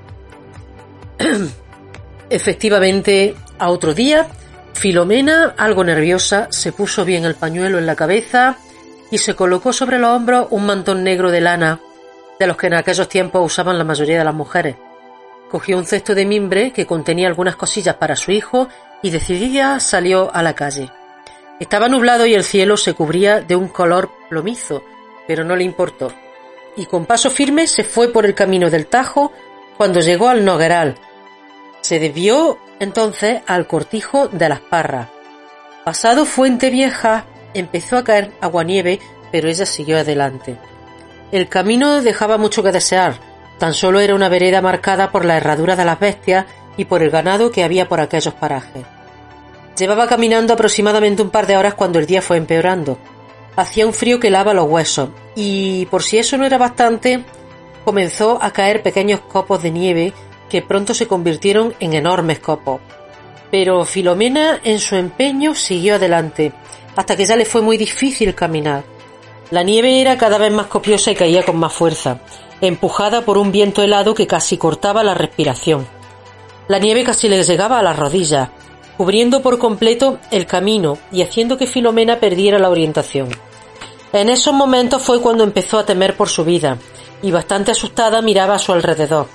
[2.30, 4.28] Efectivamente, a otro día,
[4.74, 8.58] Filomena, algo nerviosa, se puso bien el pañuelo en la cabeza
[9.12, 11.80] y se colocó sobre los hombros un mantón negro de lana,
[12.40, 14.76] de los que en aquellos tiempos usaban la mayoría de las mujeres.
[15.50, 18.68] Cogió un cesto de mimbre que contenía algunas cosillas para su hijo
[19.02, 20.92] y decidida salió a la calle.
[21.60, 24.84] Estaba nublado y el cielo se cubría de un color plomizo,
[25.28, 26.14] pero no le importó.
[26.78, 29.34] Y con paso firme se fue por el camino del Tajo
[29.76, 30.96] cuando llegó al Nogueral.
[31.82, 35.10] Se desvió entonces al cortijo de las Parras.
[35.84, 39.00] Pasado Fuente Vieja, empezó a caer aguanieve,
[39.32, 40.58] pero ella siguió adelante.
[41.32, 43.16] El camino dejaba mucho que desear,
[43.60, 46.46] tan solo era una vereda marcada por la herradura de las bestias
[46.78, 48.86] y por el ganado que había por aquellos parajes.
[49.78, 52.98] Llevaba caminando aproximadamente un par de horas cuando el día fue empeorando.
[53.56, 57.24] Hacía un frío que lava los huesos, y por si eso no era bastante,
[57.84, 60.14] comenzó a caer pequeños copos de nieve
[60.50, 62.82] que pronto se convirtieron en enormes copos.
[63.52, 66.54] Pero Filomena, en su empeño, siguió adelante,
[66.96, 68.84] hasta que ya le fue muy difícil caminar.
[69.52, 72.20] La nieve era cada vez más copiosa y caía con más fuerza,
[72.62, 75.88] empujada por un viento helado que casi cortaba la respiración.
[76.68, 78.50] La nieve casi le llegaba a las rodillas,
[78.98, 83.30] cubriendo por completo el camino y haciendo que Filomena perdiera la orientación.
[84.12, 86.78] En esos momentos fue cuando empezó a temer por su vida,
[87.22, 89.28] y bastante asustada miraba a su alrededor.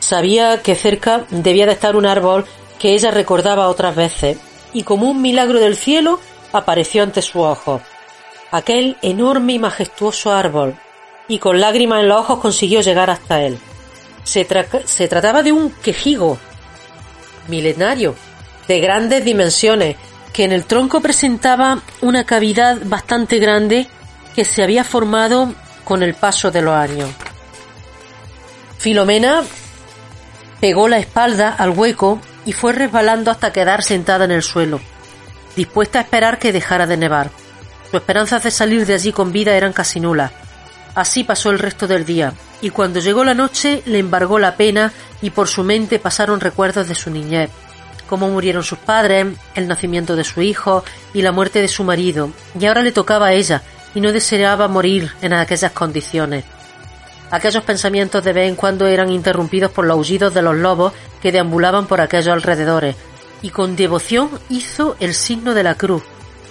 [0.00, 2.44] Sabía que cerca debía de estar un árbol
[2.78, 4.38] que ella recordaba otras veces,
[4.72, 6.20] y como un milagro del cielo
[6.52, 7.82] apareció ante sus ojos.
[8.50, 10.76] Aquel enorme y majestuoso árbol,
[11.28, 13.58] y con lágrimas en los ojos consiguió llegar hasta él.
[14.24, 14.46] Se,
[14.84, 16.38] se trataba de un quejigo,
[17.48, 18.14] milenario,
[18.68, 19.96] de grandes dimensiones,
[20.32, 23.86] que en el tronco presentaba una cavidad bastante grande
[24.34, 25.52] que se había formado
[25.84, 27.10] con el paso de los años.
[28.78, 29.42] Filomena
[30.60, 34.80] pegó la espalda al hueco y fue resbalando hasta quedar sentada en el suelo,
[35.54, 37.30] dispuesta a esperar que dejara de nevar.
[37.84, 40.32] Sus esperanzas de salir de allí con vida eran casi nulas.
[40.94, 44.92] Así pasó el resto del día, y cuando llegó la noche le embargó la pena
[45.22, 47.50] y por su mente pasaron recuerdos de su niñez,
[48.08, 52.30] cómo murieron sus padres, el nacimiento de su hijo y la muerte de su marido,
[52.58, 53.62] y ahora le tocaba a ella,
[53.94, 56.44] y no deseaba morir en aquellas condiciones.
[57.30, 61.32] Aquellos pensamientos de vez en cuando eran interrumpidos por los aullidos de los lobos que
[61.32, 62.96] deambulaban por aquellos alrededores,
[63.40, 66.02] y con devoción hizo el signo de la cruz,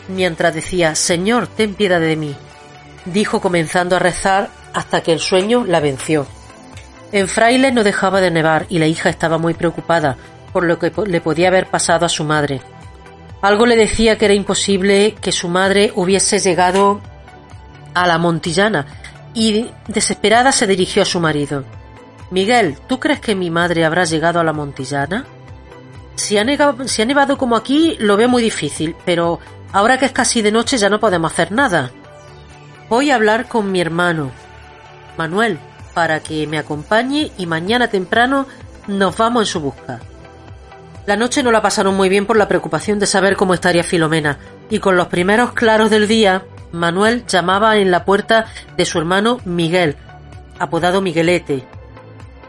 [0.08, 2.36] mientras decía Señor, ten piedad de mí.
[3.06, 6.28] Dijo comenzando a rezar hasta que el sueño la venció.
[7.12, 10.18] En Frailes no dejaba de nevar y la hija estaba muy preocupada
[10.54, 12.62] por lo que le podía haber pasado a su madre.
[13.42, 17.02] Algo le decía que era imposible que su madre hubiese llegado
[17.94, 18.86] a la Montillana
[19.34, 21.64] y desesperada se dirigió a su marido.
[22.30, 25.26] Miguel, ¿tú crees que mi madre habrá llegado a la Montillana?
[26.16, 26.46] Si ha,
[26.86, 29.40] si ha nevado como aquí, lo veo muy difícil, pero
[29.74, 31.92] ahora que es casi de noche ya no podemos hacer nada.
[32.92, 34.32] Voy a hablar con mi hermano,
[35.18, 35.60] Manuel,
[35.94, 38.48] para que me acompañe y mañana temprano
[38.86, 40.02] nos vamos en su busca.
[41.06, 44.40] La noche no la pasaron muy bien por la preocupación de saber cómo estaría Filomena,
[44.70, 49.40] y con los primeros claros del día, Manuel llamaba en la puerta de su hermano
[49.46, 49.96] Miguel,
[50.60, 51.64] apodado Miguelete.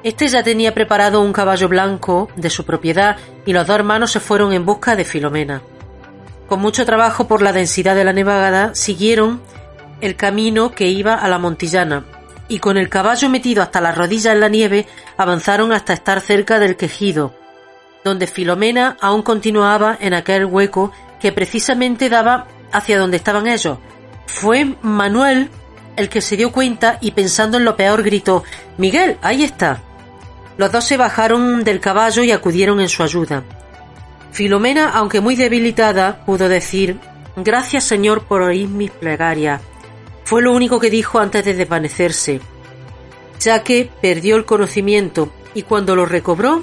[0.03, 4.19] Este ya tenía preparado un caballo blanco de su propiedad y los dos hermanos se
[4.19, 5.63] fueron en busca de Filomena.
[6.49, 9.41] Con mucho trabajo por la densidad de la nevada, siguieron
[10.03, 12.05] el camino que iba a la Montillana,
[12.49, 14.87] y con el caballo metido hasta las rodillas en la nieve
[15.17, 17.35] avanzaron hasta estar cerca del quejido,
[18.05, 23.79] donde Filomena aún continuaba en aquel hueco que precisamente daba hacia donde estaban ellos.
[24.27, 25.49] Fue Manuel
[25.97, 28.45] el que se dio cuenta y pensando en lo peor gritó
[28.77, 29.81] Miguel, ahí está.
[30.59, 33.45] Los dos se bajaron del caballo y acudieron en su ayuda.
[34.33, 36.99] Filomena, aunque muy debilitada, pudo decir
[37.37, 39.62] Gracias Señor por oír mis plegarias.
[40.25, 42.41] Fue lo único que dijo antes de desvanecerse,
[43.41, 46.63] ya que perdió el conocimiento y cuando lo recobró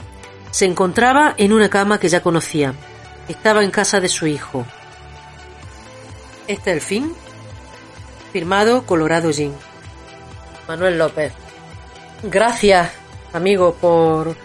[0.51, 2.73] se encontraba en una cama que ya conocía.
[3.27, 4.65] Estaba en casa de su hijo.
[6.47, 7.13] Este es el fin.
[8.33, 9.53] Firmado Colorado Jean.
[10.67, 11.33] Manuel López.
[12.23, 12.91] Gracias,
[13.33, 14.35] amigo, por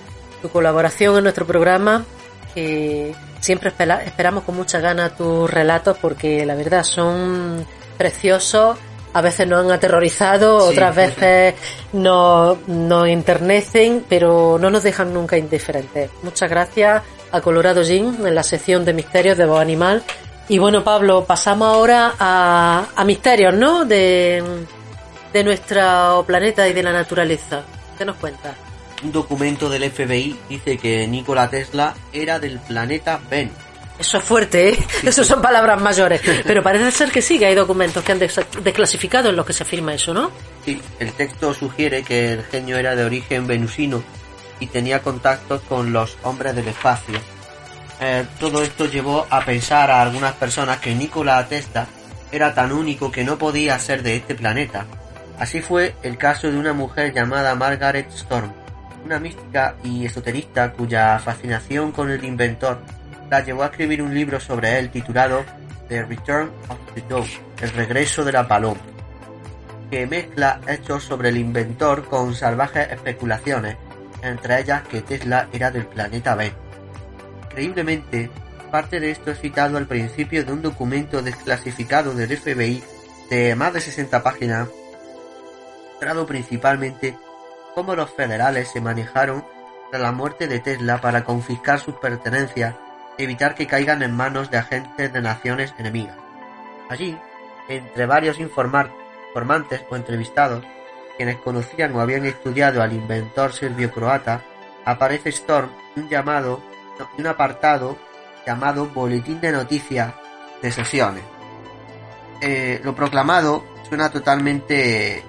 [0.43, 2.05] tu colaboración en nuestro programa.
[2.55, 3.73] Que siempre
[4.05, 7.67] esperamos con mucha gana tus relatos porque la verdad son
[7.97, 8.79] preciosos
[9.15, 11.55] a veces nos han aterrorizado, otras veces
[11.93, 16.11] nos, nos enternecen, pero no nos dejan nunca indiferentes.
[16.23, 20.03] Muchas gracias a Colorado Jean en la sección de misterios de voz animal.
[20.49, 23.85] Y bueno, Pablo, pasamos ahora a, a misterios, ¿no?
[23.85, 24.43] De,
[25.33, 27.63] de nuestro planeta y de la naturaleza.
[27.97, 28.57] ¿Qué nos cuentas?
[29.05, 33.64] Un documento del FBI dice que Nikola Tesla era del planeta Venus
[33.99, 34.87] eso es fuerte, ¿eh?
[35.05, 36.21] Eso son palabras mayores.
[36.45, 39.63] Pero parece ser que sí, que hay documentos que han desclasificado en los que se
[39.63, 40.31] afirma eso, ¿no?
[40.65, 44.03] Sí, el texto sugiere que el genio era de origen venusino
[44.59, 47.19] y tenía contactos con los hombres del espacio.
[48.01, 51.87] Eh, todo esto llevó a pensar a algunas personas que Nikola Tesla
[52.33, 54.87] era tan único que no podía ser de este planeta.
[55.39, 58.53] Así fue el caso de una mujer llamada Margaret Storm,
[59.05, 62.81] una mística y esoterista cuya fascinación con el inventor
[63.31, 65.45] la llevó a escribir un libro sobre él titulado
[65.89, 68.81] The Return of the Dove, El regreso de la paloma,
[69.91, 73.77] que mezcla hechos sobre el inventor con salvajes especulaciones,
[74.23, 76.59] entre ellas que Tesla era del planeta Venus.
[77.51, 78.31] Increíblemente,
[78.71, 82.83] parte de esto es citado al principio de un documento desclasificado del FBI
[83.31, 84.69] de más de 60 páginas,
[85.93, 87.17] mostrado principalmente
[87.75, 89.45] cómo los federales se manejaron
[89.91, 92.75] tras la muerte de Tesla para confiscar sus pertenencias
[93.19, 96.17] evitar que caigan en manos de agentes de naciones enemigas.
[96.89, 97.17] Allí,
[97.69, 100.65] entre varios informantes o entrevistados,
[101.17, 104.43] quienes conocían o habían estudiado al inventor serbio-croata,
[104.85, 106.61] aparece Storm un llamado
[107.19, 107.97] un apartado
[108.47, 110.15] llamado Boletín de Noticias
[110.63, 111.25] de Sesiones.
[112.41, 115.25] Eh, lo proclamado suena totalmente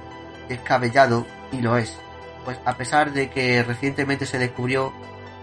[0.47, 1.97] descabellado y lo es
[2.45, 4.93] pues a pesar de que recientemente se descubrió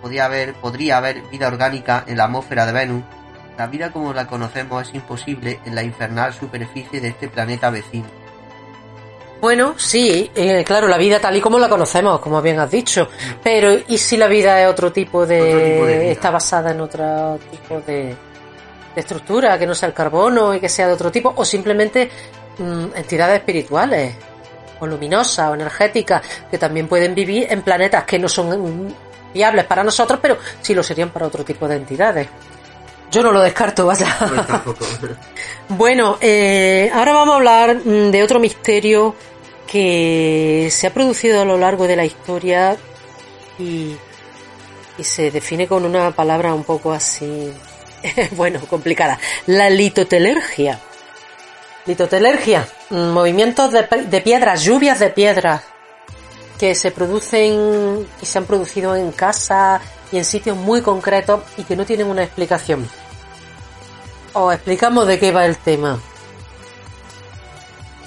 [0.03, 3.05] podía haber, podría haber vida orgánica en la atmósfera de Venus,
[3.57, 8.07] la vida como la conocemos es imposible en la infernal superficie de este planeta vecino.
[9.41, 13.09] Bueno, sí, eh, claro, la vida tal y como la conocemos, como bien has dicho.
[13.43, 16.13] Pero, ¿y si la vida es otro tipo de.
[16.13, 18.15] está basada en otro tipo de,
[18.95, 21.33] de, estructura, que no sea el carbono y que sea de otro tipo?
[21.37, 22.09] O simplemente
[22.59, 24.15] mm, entidades espirituales
[24.79, 28.95] o luminosas o energéticas que también pueden vivir en planetas que no son
[29.33, 32.29] viables para nosotros, pero sí lo serían para otro tipo de entidades.
[33.11, 34.07] Yo no lo descarto, vaya.
[35.69, 39.15] bueno, eh, ahora vamos a hablar mm, de otro misterio
[39.67, 42.77] que se ha producido a lo largo de la historia
[43.59, 43.97] y,
[44.99, 47.53] y se define con una palabra un poco así,
[48.33, 50.79] bueno, complicada, la litotelergia.
[51.85, 55.63] Litotelergia, mm, movimientos de, piedras, lluvias de piedras
[56.63, 59.81] que se producen y se han producido en casa
[60.13, 62.89] y en sitios muy concretos y que no tienen una explicación.
[64.33, 65.99] Os explicamos de qué va el tema.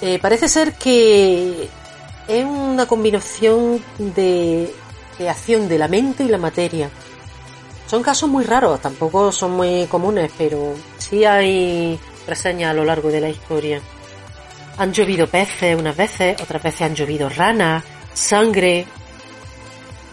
[0.00, 1.68] Eh, parece ser que
[2.26, 4.74] es una combinación de
[5.18, 6.88] creación de la mente y la materia.
[7.86, 13.10] Son casos muy raros, tampoco son muy comunes, pero sí hay reseña a lo largo
[13.10, 13.82] de la historia.
[14.78, 17.84] Han llovido peces unas veces, otras veces han llovido ranas,
[18.16, 18.86] sangre.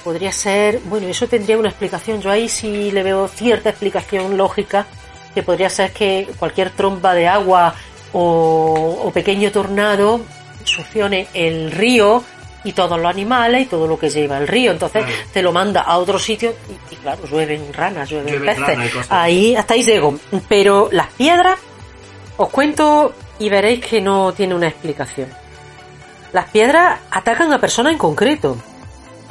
[0.04, 2.22] Podría ser, bueno, eso tendría una explicación.
[2.22, 4.86] Yo ahí sí le veo cierta explicación lógica,
[5.34, 7.74] que podría ser que cualquier tromba de agua
[8.12, 10.22] o, pequeño tornado
[10.66, 12.24] succione el río
[12.66, 14.72] y todos los animales y todo lo que lleva el río.
[14.72, 16.54] Entonces te lo manda a otro sitio
[16.92, 19.08] y, claro, llueven ranas, llueven peces.
[19.10, 20.20] ahí hasta ahí llego.
[20.50, 21.60] Pero las piedras
[22.36, 25.43] os cuento y veréis que no tiene una explicación.
[26.34, 28.58] Las piedras atacan a personas en concreto.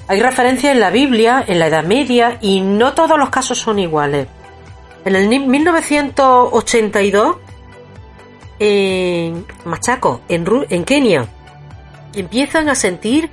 [0.06, 3.80] Hay referencias en la Biblia, en la Edad Media, y no todos los casos son
[3.80, 4.28] iguales.
[5.04, 7.36] En el 1982,
[8.60, 11.26] en Machaco, en, en Kenia,
[12.14, 13.28] empiezan a sentir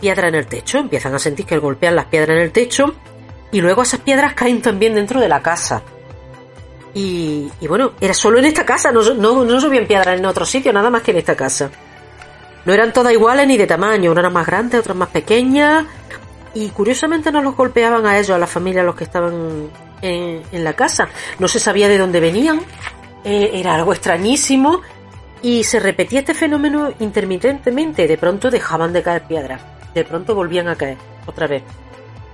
[0.00, 2.96] piedra en el techo, empiezan a sentir que golpean las piedras en el techo,
[3.52, 5.82] y luego esas piedras caen también dentro de la casa.
[6.94, 10.72] Y, bueno, era solo en esta casa, no, no, no subían piedras en otro sitio,
[10.72, 11.70] nada más que en esta casa.
[12.64, 15.84] No eran todas iguales ni de tamaño, una era más grande, otras más pequeñas.
[16.54, 19.70] Y curiosamente no los golpeaban a ellos, a la familia, a los que estaban
[20.02, 21.08] en, la casa.
[21.38, 22.60] No se sabía de dónde venían,
[23.24, 24.80] eh, era algo extrañísimo.
[25.40, 28.08] Y se repetía este fenómeno intermitentemente.
[28.08, 29.62] De pronto dejaban de caer piedras,
[29.94, 31.62] de pronto volvían a caer otra vez.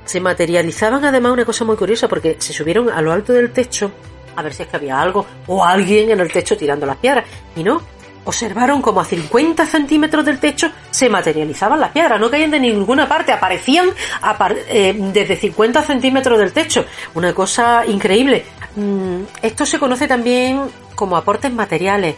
[0.06, 3.90] Se materializaban además una cosa muy curiosa porque se subieron a lo alto del techo
[4.36, 7.24] a ver si es que había algo o alguien en el techo tirando las piedras.
[7.56, 7.82] Y no,
[8.24, 13.08] observaron como a 50 centímetros del techo se materializaban las piedras, no caían de ninguna
[13.08, 13.88] parte, aparecían
[14.68, 16.84] eh, desde 50 centímetros del techo.
[17.14, 18.44] Una cosa increíble.
[18.76, 20.62] Mm, esto se conoce también
[20.94, 22.16] como aportes materiales,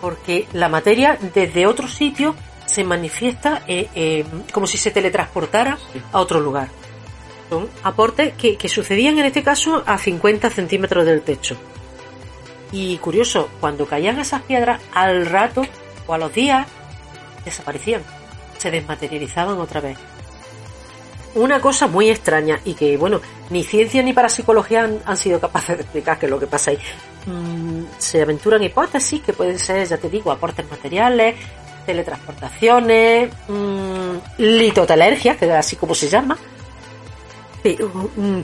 [0.00, 2.34] porque la materia desde otro sitio
[2.66, 5.78] se manifiesta eh, eh, como si se teletransportara
[6.12, 6.68] a otro lugar.
[7.48, 11.56] Son aportes que, sucedían en este caso a 50 centímetros del techo.
[12.72, 15.62] Y curioso, cuando caían esas piedras, al rato
[16.06, 16.66] o a los días
[17.44, 18.02] desaparecían,
[18.58, 19.98] se desmaterializaban otra vez.
[21.34, 25.82] Una cosa muy extraña y que, bueno, ni ciencia ni parapsicología han, sido capaces de
[25.82, 26.78] explicar qué es lo que pasa ahí.
[27.26, 31.36] Mm, se aventuran hipótesis que pueden ser, ya te digo, aportes materiales,
[31.86, 36.36] teletransportaciones, mmm, que es así como se llama,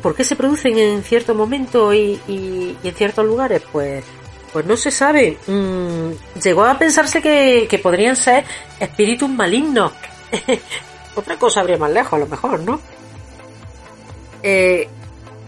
[0.02, 3.62] ¿Por qué se producen en cierto momento y, en ciertos lugares?
[3.72, 4.04] Pues,
[4.52, 5.38] pues no se sabe.
[5.46, 8.44] Mm, llegó a pensarse que, podrían ser
[8.80, 9.92] espíritus malignos.
[11.14, 12.80] Otra cosa habría más lejos, a lo mejor, ¿no?
[14.42, 14.88] Eh,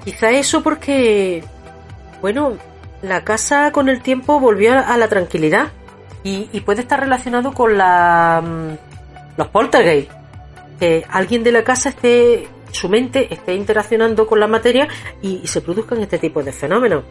[0.05, 1.45] quizá eso porque,
[2.23, 2.57] bueno,
[3.03, 5.73] la casa con el tiempo volvió a la tranquilidad
[6.23, 10.11] y, y puede estar relacionado con la, mm, los poltergeist.
[10.79, 14.87] Que alguien de la casa esté, su mente esté interaccionando con la materia
[15.23, 17.05] y, se produzcan este tipo de fenómenos.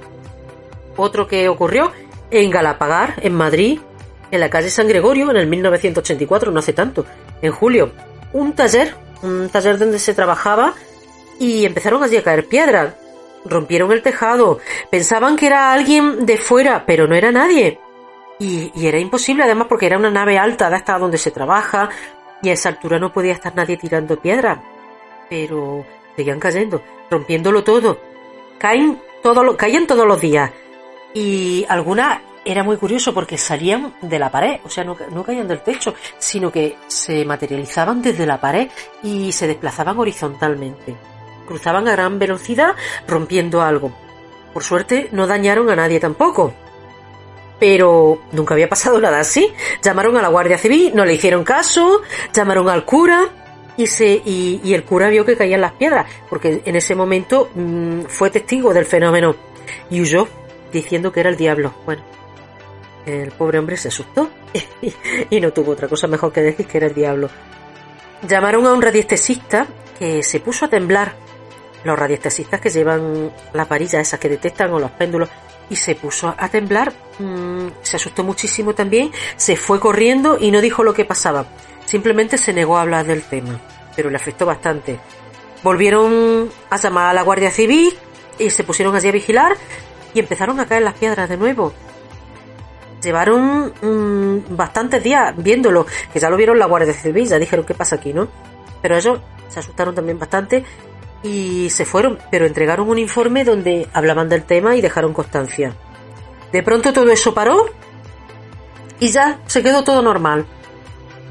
[0.95, 1.91] Otro que ocurrió
[2.31, 3.79] en Galapagar, en Madrid,
[4.31, 7.05] en la calle San Gregorio, en el 1984, no hace tanto,
[7.41, 7.91] en julio.
[8.33, 10.73] Un taller, un taller donde se trabajaba
[11.39, 12.93] y empezaron allí a caer piedras.
[13.43, 14.59] Rompieron el tejado,
[14.89, 17.79] pensaban que era alguien de fuera, pero no era nadie.
[18.39, 21.89] Y, y era imposible además porque era una nave alta de hasta donde se trabaja
[22.41, 24.59] y a esa altura no podía estar nadie tirando piedras.
[25.29, 27.99] Pero seguían cayendo, rompiéndolo todo.
[28.57, 30.51] Caen todo lo, caían todos los días.
[31.13, 35.47] Y algunas era muy curioso porque salían de la pared, o sea, no, no, caían
[35.47, 38.69] del techo, sino que se materializaban desde la pared
[39.01, 40.95] y se desplazaban horizontalmente.
[41.47, 42.75] Cruzaban a gran velocidad
[43.07, 43.91] rompiendo algo.
[44.53, 46.53] Por suerte no dañaron a nadie tampoco.
[47.59, 49.51] Pero nunca había pasado nada así.
[49.81, 52.01] Llamaron a la Guardia Civil, no le hicieron caso,
[52.33, 53.44] llamaron al cura
[53.77, 58.01] y, se, y, el cura vio que caían las piedras, porque en ese momento mmm,
[58.07, 59.35] fue testigo del fenómeno
[59.89, 60.27] y huyó
[60.71, 61.73] diciendo que era el diablo.
[61.85, 62.03] Bueno,
[63.05, 64.29] el pobre hombre se asustó
[65.29, 67.29] y no tuvo otra cosa mejor que decir que era el diablo.
[68.27, 69.67] Llamaron a un radiestesista
[69.99, 71.15] que se puso a temblar.
[71.83, 75.29] Los radiestesistas que llevan la varilla esa que detectan o los péndulos
[75.69, 76.93] y se puso a temblar.
[77.19, 81.45] Mmm, se asustó muchísimo también, se fue corriendo y no dijo lo que pasaba.
[81.85, 83.59] Simplemente se negó a hablar del tema,
[83.95, 84.99] pero le afectó bastante.
[85.63, 87.93] Volvieron a llamar a la Guardia Civil
[88.37, 89.55] y se pusieron allí a vigilar
[90.13, 91.73] y empezaron a caer las piedras de nuevo.
[93.01, 97.73] Llevaron mmm, bastantes días viéndolo, que ya lo vieron la Guardia Civil, ya dijeron qué
[97.73, 98.27] pasa aquí, ¿no?
[98.81, 100.63] Pero ellos se asustaron también bastante
[101.21, 105.73] y se fueron, pero entregaron un informe donde hablaban del tema y dejaron constancia.
[106.51, 107.65] De pronto todo eso paró
[108.99, 110.45] y ya se quedó todo normal.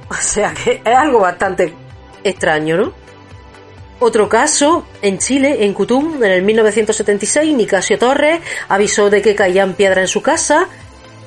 [0.08, 1.74] O sea que es algo bastante
[2.22, 3.04] extraño, ¿no?
[4.00, 9.74] Otro caso, en Chile, en Cutum, en el 1976, Nicasio Torres avisó de que caían
[9.74, 10.68] piedras en su casa.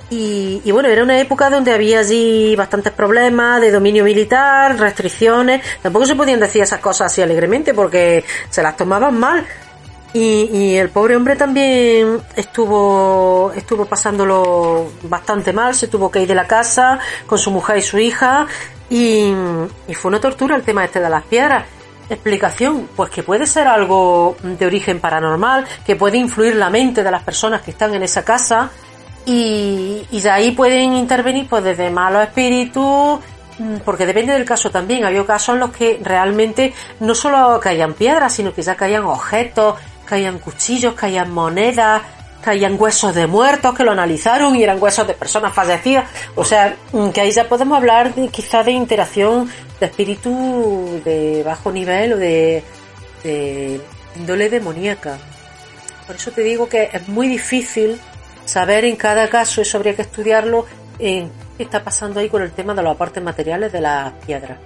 [0.09, 5.61] Y, y, bueno, era una época donde había allí bastantes problemas de dominio militar, restricciones.
[5.81, 9.45] Tampoco se podían decir esas cosas así alegremente porque se las tomaban mal.
[10.17, 16.27] Y, y el pobre hombre también estuvo, estuvo pasándolo bastante mal, se tuvo que ir
[16.27, 16.97] de la casa
[17.27, 18.47] con su mujer y su hija.
[18.89, 19.31] Y,
[19.93, 21.65] fue una tortura el tema este de las piedras
[22.09, 22.89] explicación?
[22.95, 27.21] Pues que puede ser algo de origen paranormal, que puede influir la mente de las
[27.21, 28.71] personas que están en esa casa
[29.23, 33.19] y, de ahí pueden intervenir pues desde malos espíritus,
[33.83, 35.03] porque depende del caso también.
[35.03, 39.75] Había casos en los que realmente no solo caían piedras, sino que ya caían objetos,
[40.07, 42.01] caían cuchillos, caían monedas,
[42.41, 46.09] caían huesos de muertos que lo analizaron y eran huesos de personas fallecidas.
[46.35, 46.75] O sea,
[47.13, 49.49] que ahí ya podemos hablar de, quizá de interacción
[49.79, 52.63] de espíritu de bajo nivel o de,
[54.15, 55.17] índole demoníaca.
[56.05, 57.99] Por eso te digo que es muy difícil
[58.45, 60.65] saber en cada caso, eso habría que estudiarlo,
[60.99, 64.57] en qué está pasando ahí con el tema de los aportes materiales de las piedras.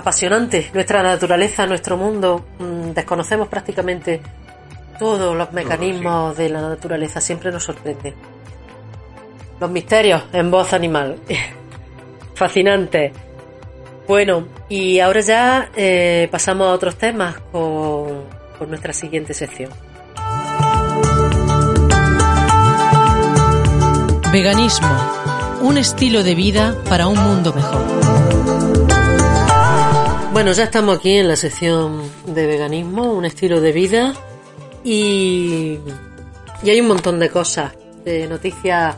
[0.00, 2.42] Apasionante nuestra naturaleza, nuestro mundo.
[2.94, 4.22] Desconocemos prácticamente
[4.98, 8.14] todos los mecanismos de la naturaleza, siempre nos sorprende.
[9.60, 11.18] Los misterios en voz animal.
[12.34, 13.12] Fascinante.
[14.08, 18.24] Bueno, y ahora ya eh, pasamos a otros temas con,
[18.58, 19.70] con nuestra siguiente sección.
[24.32, 24.88] Veganismo,
[25.60, 28.29] un estilo de vida para un mundo mejor.
[30.40, 34.14] Bueno, ya estamos aquí en la sección de veganismo, un estilo de vida
[34.82, 35.78] y,
[36.62, 37.74] y hay un montón de cosas,
[38.06, 38.96] de noticias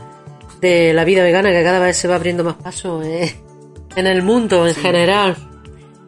[0.61, 3.35] de la vida vegana que cada vez se va abriendo más paso eh,
[3.93, 4.79] en el mundo en sí.
[4.79, 5.35] general.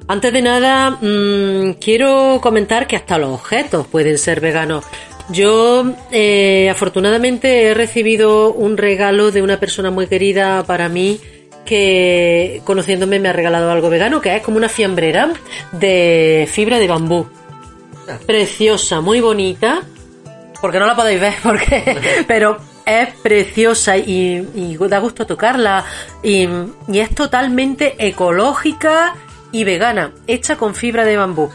[0.08, 4.86] Antes de nada, mmm, quiero comentar que hasta los objetos pueden ser veganos.
[5.28, 5.84] Yo,
[6.14, 11.20] eh, afortunadamente, he recibido un regalo de una persona muy querida para mí
[11.66, 15.34] que, conociéndome, me ha regalado algo vegano, que es como una fiambrera
[15.72, 17.28] de fibra de bambú.
[18.26, 19.82] Preciosa, muy bonita.
[20.62, 25.84] Porque no la podéis ver, porque, pero es preciosa y, y da gusto tocarla.
[26.24, 26.48] Y,
[26.88, 29.16] y es totalmente ecológica
[29.52, 31.50] y vegana, hecha con fibra de bambú.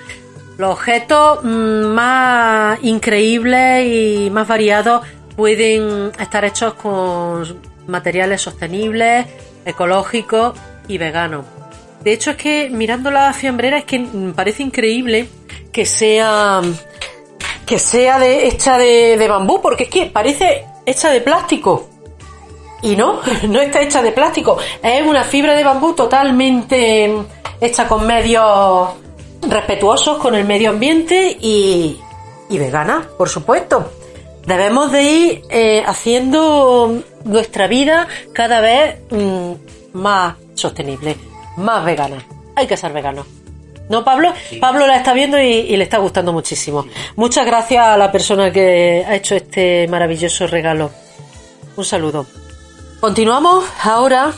[0.58, 5.06] Los objetos más increíbles y más variados
[5.36, 9.26] pueden estar hechos con materiales sostenibles,
[9.64, 10.58] ecológicos
[10.88, 11.44] y veganos.
[12.02, 14.00] De hecho, es que mirando la fiambrera es que
[14.34, 15.28] parece increíble
[15.72, 16.62] que sea
[17.66, 21.88] que sea de, hecha de, bambú, porque es que parece hecha de plástico.
[22.82, 24.58] Y no, no está hecha de plástico.
[24.82, 27.14] Es una fibra de bambú totalmente
[27.60, 28.88] hecha con medios
[29.42, 32.00] respetuosos con el medio ambiente y
[32.50, 33.99] vegana, por supuesto.
[34.50, 39.52] Debemos de ir eh, haciendo nuestra vida cada vez mm,
[39.92, 41.16] más sostenible,
[41.56, 42.26] más vegana.
[42.56, 43.24] Hay que ser vegano.
[43.88, 44.34] ¿No, Pablo?
[44.60, 46.84] Pablo la está viendo y, y le está gustando muchísimo.
[47.14, 50.90] Muchas gracias a la persona que ha hecho este maravilloso regalo.
[51.76, 52.26] Un saludo.
[52.98, 54.32] Continuamos ahora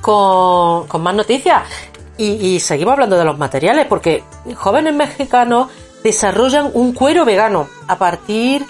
[0.00, 1.64] con, con más noticias
[2.16, 4.24] y, y seguimos hablando de los materiales porque
[4.54, 5.68] jóvenes mexicanos
[6.02, 8.64] desarrollan un cuero vegano a partir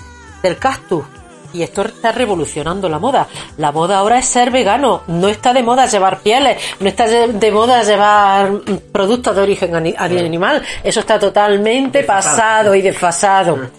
[0.44, 1.04] del cactus.
[1.52, 3.28] Y esto está revolucionando la moda.
[3.58, 5.02] La moda ahora es ser vegano.
[5.06, 8.50] No está de moda llevar pieles, no está de moda llevar
[8.92, 10.62] productos de origen ani- animal.
[10.82, 13.70] Eso está totalmente pasado y desfasado.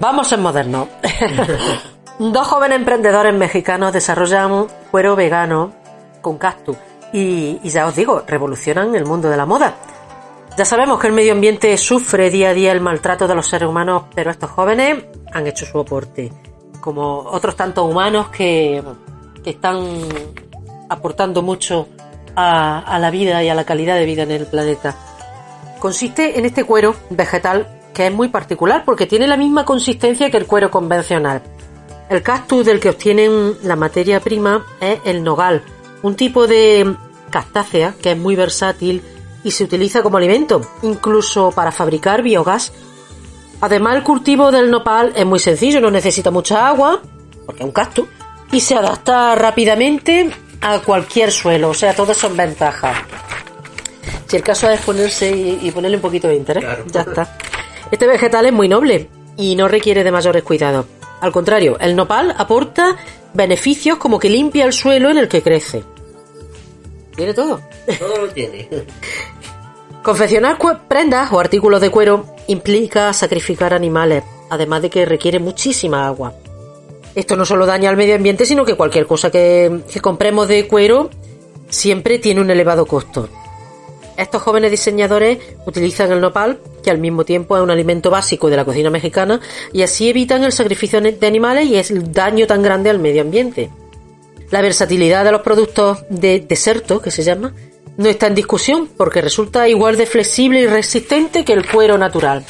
[0.00, 0.88] Vamos en moderno.
[2.18, 5.72] Dos jóvenes emprendedores mexicanos desarrollan cuero vegano
[6.20, 6.76] con cactus.
[7.12, 9.74] Y, y ya os digo, revolucionan el mundo de la moda.
[10.60, 13.66] Ya sabemos que el medio ambiente sufre día a día el maltrato de los seres
[13.66, 16.30] humanos, pero estos jóvenes han hecho su aporte,
[16.82, 18.82] como otros tantos humanos que,
[19.42, 19.82] que están
[20.90, 21.88] aportando mucho
[22.36, 24.94] a, a la vida y a la calidad de vida en el planeta.
[25.78, 30.36] Consiste en este cuero vegetal que es muy particular porque tiene la misma consistencia que
[30.36, 31.40] el cuero convencional.
[32.10, 35.62] El cactus del que obtienen la materia prima es el nogal,
[36.02, 36.96] un tipo de
[37.30, 39.02] cactácea que es muy versátil
[39.44, 42.72] y se utiliza como alimento, incluso para fabricar biogás.
[43.60, 47.00] Además, el cultivo del nopal es muy sencillo, no necesita mucha agua,
[47.46, 48.06] porque es un cactus,
[48.52, 50.30] y se adapta rápidamente
[50.60, 52.96] a cualquier suelo, o sea, todas son ventajas.
[54.26, 56.84] Si el caso es ponerse y, ponerle un poquito de interés, Claro.
[56.86, 57.36] ya está.
[57.90, 60.86] Este vegetal es muy noble y no requiere de mayores cuidados.
[61.20, 62.96] Al contrario, el nopal aporta
[63.34, 65.84] beneficios como que limpia el suelo en el que crece.
[67.20, 67.60] Tiene todo.
[67.98, 68.66] Todo lo tiene.
[70.02, 70.56] Confeccionar
[70.88, 76.32] prendas o artículos de cuero implica sacrificar animales, además de que requiere muchísima agua.
[77.14, 80.66] Esto no solo daña al medio ambiente, sino que cualquier cosa que, que compremos de
[80.66, 81.10] cuero
[81.68, 83.28] siempre tiene un elevado costo.
[84.16, 88.56] Estos jóvenes diseñadores utilizan el nopal, que al mismo tiempo es un alimento básico de
[88.56, 89.42] la cocina mexicana,
[89.74, 93.68] y así evitan el sacrificio de animales y el daño tan grande al medio ambiente.
[94.50, 97.52] La versatilidad de los productos de deserto, que se llama,
[97.96, 102.44] no está en discusión porque resulta igual de flexible y resistente que el cuero natural.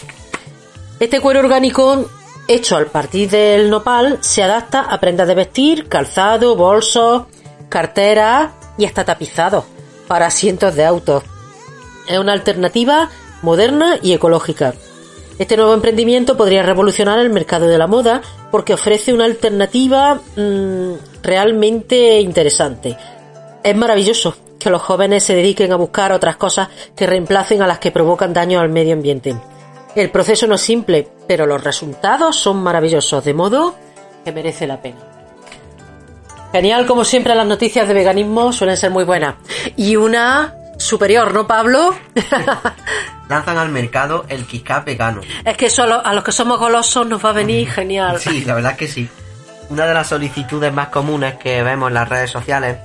[0.99, 2.09] Este cuero orgánico
[2.47, 7.25] hecho al partir del nopal se adapta a prendas de vestir, calzado, bolsos,
[7.69, 9.65] carteras y hasta tapizados
[10.07, 11.23] para asientos de autos.
[12.09, 13.11] Es una alternativa
[13.43, 14.75] moderna y ecológica.
[15.41, 18.21] Este nuevo emprendimiento podría revolucionar el mercado de la moda
[18.51, 22.95] porque ofrece una alternativa mm, realmente interesante.
[23.65, 27.79] Es maravilloso que los jóvenes se dediquen a buscar otras cosas que reemplacen a las
[27.79, 29.35] que provocan daño al medio ambiente.
[29.97, 33.75] El proceso no es simple, pero los resultados son maravillosos, de modo
[34.23, 34.99] que merece la pena.
[36.53, 39.37] Genial, como siempre, las noticias de veganismo suelen ser muy buenas.
[39.75, 40.60] Y una
[40.91, 41.95] superior, ¿no, Pablo?
[43.29, 45.21] Lanzan al mercado el KitKat vegano.
[45.45, 48.19] es que solo a los que somos golosos nos va a venir genial.
[48.19, 49.09] Sí, la verdad es que sí.
[49.69, 52.77] Una de las solicitudes más comunes que vemos en las redes sociales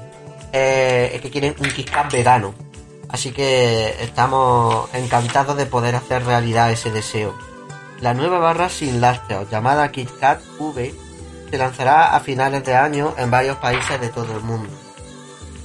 [0.53, 2.53] eh, es que quieren un KitKat vegano.
[3.09, 7.35] Así que estamos encantados de poder hacer realidad ese deseo.
[8.01, 10.93] La nueva barra sin lácteos, llamada KitKat V,
[11.49, 14.69] se lanzará a finales de año en varios países de todo el mundo.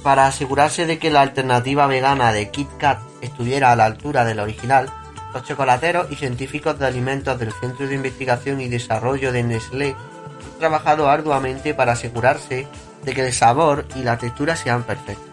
[0.03, 4.43] Para asegurarse de que la alternativa vegana de KitKat estuviera a la altura de la
[4.43, 4.89] original,
[5.33, 10.59] los chocolateros y científicos de alimentos del Centro de Investigación y Desarrollo de Nestlé han
[10.59, 12.67] trabajado arduamente para asegurarse
[13.03, 15.29] de que el sabor y la textura sean perfectos.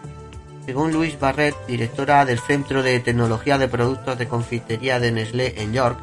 [0.65, 5.73] Según Louise Barrett, directora del Centro de Tecnología de Productos de Confitería de Nestlé en
[5.73, 5.97] York,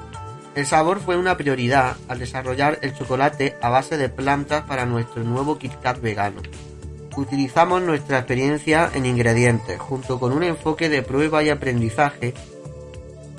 [0.56, 5.22] el sabor fue una prioridad al desarrollar el chocolate a base de plantas para nuestro
[5.22, 6.42] nuevo KitKat vegano.
[7.16, 12.34] Utilizamos nuestra experiencia en ingredientes, junto con un enfoque de prueba y aprendizaje,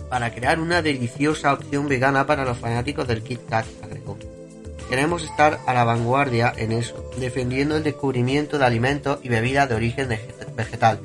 [0.09, 4.17] para crear una deliciosa opción vegana para los fanáticos del Kit Kat, agregó.
[4.89, 9.75] Queremos estar a la vanguardia en eso, defendiendo el descubrimiento de alimentos y bebidas de
[9.75, 10.99] origen vege- vegetal.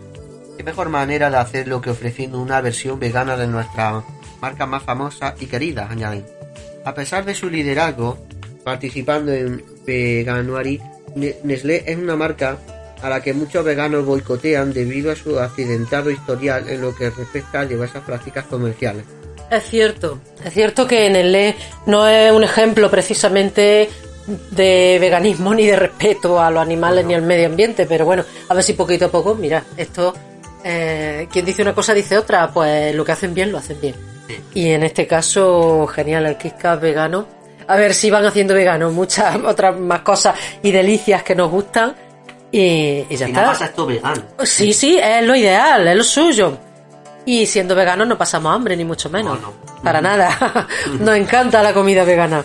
[0.56, 4.04] Qué mejor manera de hacerlo que ofreciendo una versión vegana de nuestra
[4.40, 6.24] marca más famosa y querida, añaden.
[6.84, 8.18] A pesar de su liderazgo,
[8.64, 10.80] participando en Veganuary,
[11.14, 12.58] Nestlé es una marca
[13.02, 17.60] a la que muchos veganos boicotean debido a su accidentado historial en lo que respecta
[17.60, 19.04] a diversas prácticas comerciales.
[19.50, 21.56] Es cierto, es cierto que E
[21.86, 23.88] no es un ejemplo precisamente
[24.50, 28.54] de veganismo ni de respeto a los animales ni al medio ambiente, pero bueno, a
[28.54, 30.14] ver si poquito a poco, mira, esto,
[30.64, 33.94] eh, quien dice una cosa dice otra, pues lo que hacen bien lo hacen bien.
[34.54, 37.41] Y en este caso, genial, el Kit vegano.
[37.72, 41.94] A ver si van haciendo vegano muchas otras más cosas y delicias que nos gustan.
[42.50, 43.42] Y, y ya Y está.
[43.42, 44.22] no pasa esto vegano.
[44.44, 46.58] Sí, sí, es lo ideal, es lo suyo.
[47.24, 49.40] Y siendo veganos no pasamos hambre, ni mucho menos.
[49.40, 49.82] No, no.
[49.82, 50.68] Para nada.
[51.00, 52.44] Nos encanta la comida vegana.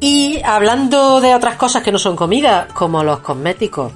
[0.00, 3.92] Y hablando de otras cosas que no son comida, como los cosméticos.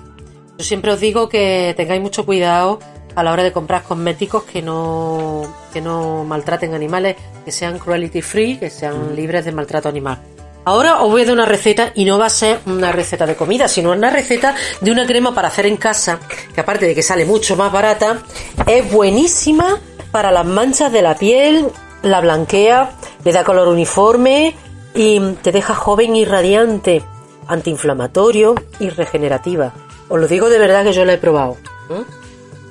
[0.57, 2.78] Yo siempre os digo que tengáis mucho cuidado
[3.14, 5.42] a la hora de comprar cosméticos que no,
[5.72, 10.18] que no maltraten animales, que sean cruelty free, que sean libres de maltrato animal.
[10.66, 13.36] Ahora os voy a dar una receta y no va a ser una receta de
[13.36, 16.18] comida, sino una receta de una crema para hacer en casa,
[16.52, 18.18] que aparte de que sale mucho más barata,
[18.66, 19.78] es buenísima
[20.10, 21.68] para las manchas de la piel,
[22.02, 22.90] la blanquea,
[23.22, 24.56] le da color uniforme
[24.92, 27.00] y te deja joven y radiante,
[27.46, 29.72] antiinflamatorio y regenerativa.
[30.08, 31.58] Os lo digo de verdad que yo la he probado.
[31.90, 32.02] ¿eh?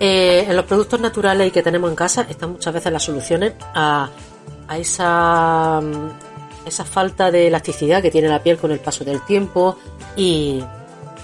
[0.01, 4.09] Eh, en los productos naturales que tenemos en casa están muchas veces las soluciones a,
[4.77, 5.79] esa,
[6.65, 9.77] esa falta de elasticidad que tiene la piel con el paso del tiempo
[10.15, 10.63] y,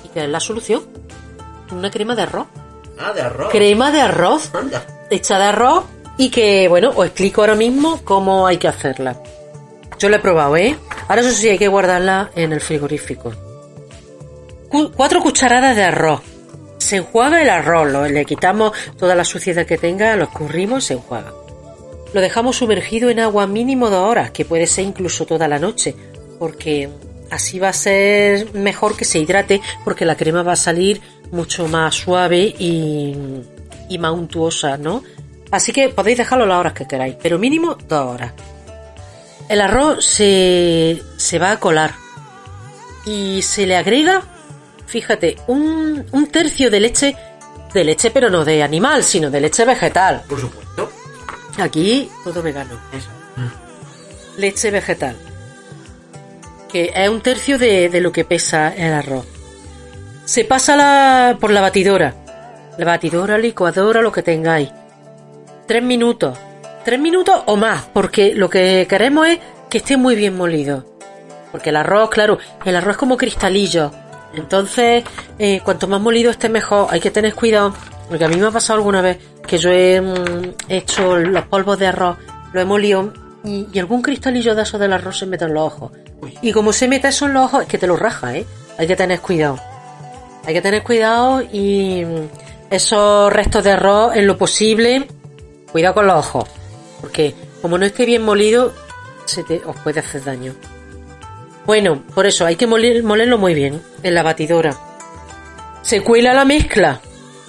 [0.03, 0.83] y que es la solución.
[1.71, 2.47] Una crema de arroz.
[2.99, 3.49] Ah, de arroz.
[3.51, 4.85] Crema de arroz Anda.
[5.09, 5.85] hecha de arroz
[6.17, 9.17] y que, bueno, os explico ahora mismo cómo hay que hacerla.
[9.97, 10.77] Yo la he probado, ¿eh?
[11.07, 13.31] Ahora eso sí hay que guardarla en el frigorífico.
[14.69, 16.21] Cu- cuatro cucharadas de arroz.
[16.77, 20.87] Se enjuaga el arroz, lo- le quitamos toda la suciedad que tenga, lo escurrimos y
[20.87, 21.31] se enjuaga.
[22.13, 25.95] Lo dejamos sumergido en agua mínimo dos horas, que puede ser incluso toda la noche,
[26.39, 26.89] porque
[27.29, 31.01] así va a ser mejor que se hidrate, porque la crema va a salir
[31.31, 33.15] mucho más suave y,
[33.87, 35.03] y más untuosa, ¿no?
[35.51, 38.33] Así que podéis dejarlo las horas que queráis, pero mínimo dos horas.
[39.47, 41.93] El arroz se, se va a colar
[43.05, 44.23] y se le agrega,
[44.85, 47.15] fíjate, un, un tercio de leche,
[47.73, 50.23] de leche pero no de animal, sino de leche vegetal.
[50.27, 50.60] Por supuesto.
[51.57, 52.79] Aquí todo vegano.
[54.37, 55.15] Leche vegetal.
[56.71, 59.25] Que es un tercio de, de lo que pesa el arroz.
[60.25, 62.15] Se pasa la, por la batidora.
[62.77, 64.69] La batidora, licuadora, lo que tengáis.
[65.67, 66.37] Tres minutos.
[66.85, 69.39] Tres minutos o más, porque lo que queremos es
[69.69, 70.85] que esté muy bien molido.
[71.51, 73.91] Porque el arroz, claro, el arroz es como cristalillo.
[74.33, 75.03] Entonces,
[75.37, 76.87] eh, cuanto más molido esté mejor.
[76.89, 77.73] Hay que tener cuidado.
[78.11, 81.79] Porque a mí me ha pasado alguna vez que yo he mm, hecho los polvos
[81.79, 82.17] de arroz,
[82.51, 83.13] lo he molido
[83.45, 85.93] y, y algún cristalillo de esos del arroz se mete en los ojos.
[86.41, 88.45] Y como se mete eso en los ojos, es que te lo raja, ¿eh?
[88.77, 89.57] Hay que tener cuidado.
[90.45, 92.27] Hay que tener cuidado y mm,
[92.69, 95.07] esos restos de arroz, en lo posible,
[95.71, 96.49] cuidado con los ojos.
[96.99, 98.73] Porque como no esté bien molido,
[99.23, 100.53] se te, os puede hacer daño.
[101.65, 104.75] Bueno, por eso hay que moler- molerlo muy bien en la batidora.
[105.81, 106.99] Se cuela la mezcla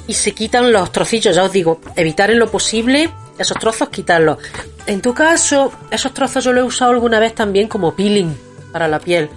[0.06, 4.38] y se quitan los trocillos, ya os digo, evitar en lo posible esos trozos, quitarlos.
[4.86, 8.34] En tu caso, esos trozos yo lo he usado alguna vez también como peeling
[8.72, 9.28] para la piel,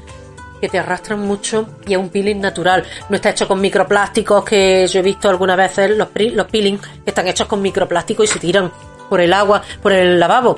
[0.60, 2.84] que te arrastran mucho y es un peeling natural.
[3.10, 7.10] No está hecho con microplásticos que yo he visto algunas veces los, los peeling que
[7.10, 8.72] están hechos con microplásticos y se tiran
[9.10, 10.58] por el agua, por el lavabo.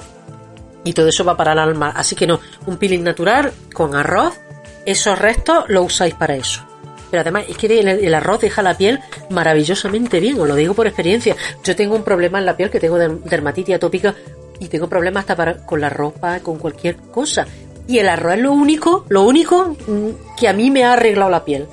[0.84, 1.92] Y todo eso va para el alma.
[1.96, 4.40] Así que no, un peeling natural con arroz,
[4.86, 6.67] esos restos lo usáis para eso.
[7.10, 9.00] Pero además es que el, arroz deja la piel
[9.30, 11.36] maravillosamente bien, os lo digo por experiencia.
[11.64, 14.16] Yo tengo un problema en la piel que tengo derm- dermatitis atópica
[14.60, 17.46] y tengo problemas hasta con la ropa, con cualquier cosa.
[17.88, 21.32] Y el arroz es lo único, lo único mm, que a mí me ha arreglado
[21.32, 21.68] la piel.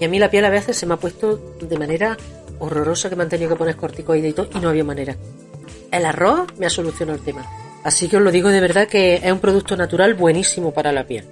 [0.00, 2.16] Y a mí la piel a veces se me ha puesto de manera
[2.58, 5.16] horrorosa que me han tenido que poner corticoides y todo y no había manera.
[5.90, 7.44] El arroz me ha solucionado el tema.
[7.84, 11.04] Así que os lo digo de verdad que es un producto natural buenísimo para la
[11.04, 11.24] piel.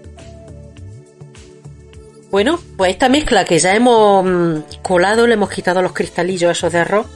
[2.30, 6.72] Bueno, pues esta mezcla que ya hemos mm, colado, le hemos quitado los cristalillos esos
[6.72, 7.06] de arroz,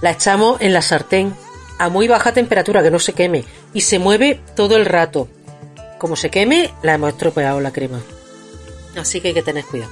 [0.00, 1.34] la echamos en la sartén
[1.78, 3.44] a muy baja temperatura, que no se queme,
[3.74, 5.28] y se mueve todo el rato.
[5.98, 8.00] Como se queme, la hemos estropeado la crema.
[8.96, 9.90] Así que hay que tener cuidado.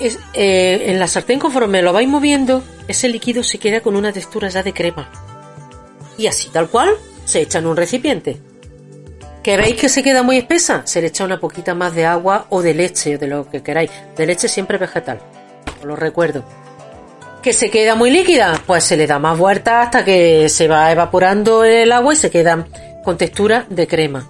[0.00, 4.48] Eh, en la sartén, conforme lo vais moviendo, ese líquido se queda con una textura
[4.48, 5.10] ya de crema.
[6.16, 6.90] Y así, tal cual,
[7.24, 8.40] se echa en un recipiente.
[9.44, 10.82] ¿Que veis que se queda muy espesa?
[10.86, 13.90] Se le echa una poquita más de agua o de leche, de lo que queráis.
[14.16, 15.20] De leche siempre vegetal.
[15.80, 16.42] Os lo recuerdo.
[17.42, 18.58] ¿Que se queda muy líquida?
[18.66, 22.30] Pues se le da más vuelta hasta que se va evaporando el agua y se
[22.30, 22.66] queda
[23.04, 24.26] con textura de crema.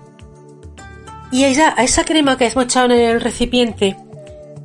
[1.31, 3.97] Y a esa crema que hemos echado en el recipiente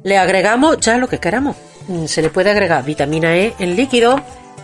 [0.03, 1.57] le agregamos ya lo que queramos.
[1.87, 4.19] mm, se le puede agregar vitamina E en líquido,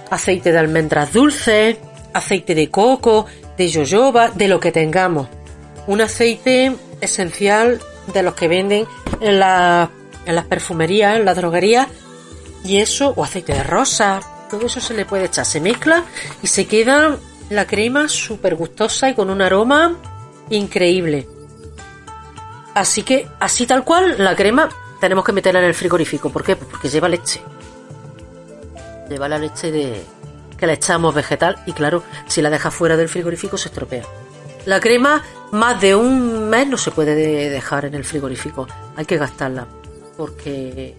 [0.10, 1.78] aceite de almendras dulces,
[2.12, 5.28] aceite de coco, de yoyoba, de lo que tengamos.
[5.88, 7.80] Un aceite esencial
[8.14, 8.88] de los que venden
[9.22, 9.90] en, la-
[10.26, 11.88] en las perfumerías, en las droguerías,
[12.64, 14.20] y eso, o aceite de rosa,
[14.50, 16.04] todo eso se le puede echar, se mezcla
[16.42, 17.18] y se queda
[17.50, 19.96] la crema súper gustosa y con un aroma
[20.50, 21.28] increíble.
[22.74, 24.70] Así que, así tal cual, la crema
[25.00, 26.30] tenemos que meterla en el frigorífico.
[26.32, 26.56] ¿Por qué?
[26.56, 27.42] Pues porque lleva leche.
[29.10, 30.04] Lleva la leche de
[30.58, 34.04] que le echamos vegetal y claro, si la dejas fuera del frigorífico se estropea.
[34.66, 38.68] La crema más de un mes no se puede de- dejar en el frigorífico.
[38.95, 39.68] Hay que gastarla
[40.18, 40.95] porque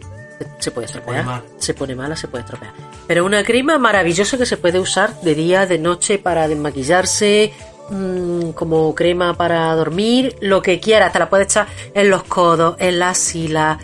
[0.59, 1.25] se puede estropear.
[1.25, 1.43] mal.
[1.59, 2.73] Se pone mala, se puede estropear.
[3.07, 7.53] Pero una crema maravillosa que se puede usar de día, de noche para desmaquillarse,
[7.91, 11.13] mm, como crema para dormir, lo que quieras.
[11.13, 13.79] Te la puedes echar en los codos, en la sila.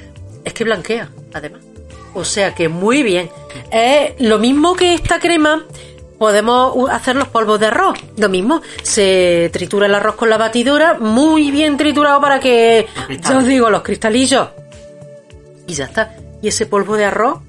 [0.45, 1.63] Es que blanquea, además.
[2.15, 3.31] O sea que muy bien.
[3.71, 5.65] Es lo mismo que esta crema.
[6.23, 7.99] Podemos hacer los polvos de arroz.
[8.17, 8.63] Lo mismo.
[8.85, 10.95] Se tritura el arroz con la batidora.
[11.01, 12.87] Muy bien triturado para que.
[13.21, 14.51] Ya os digo, los cristalillos.
[15.67, 16.15] Y ya está.
[16.41, 17.41] Y ese polvo de arroz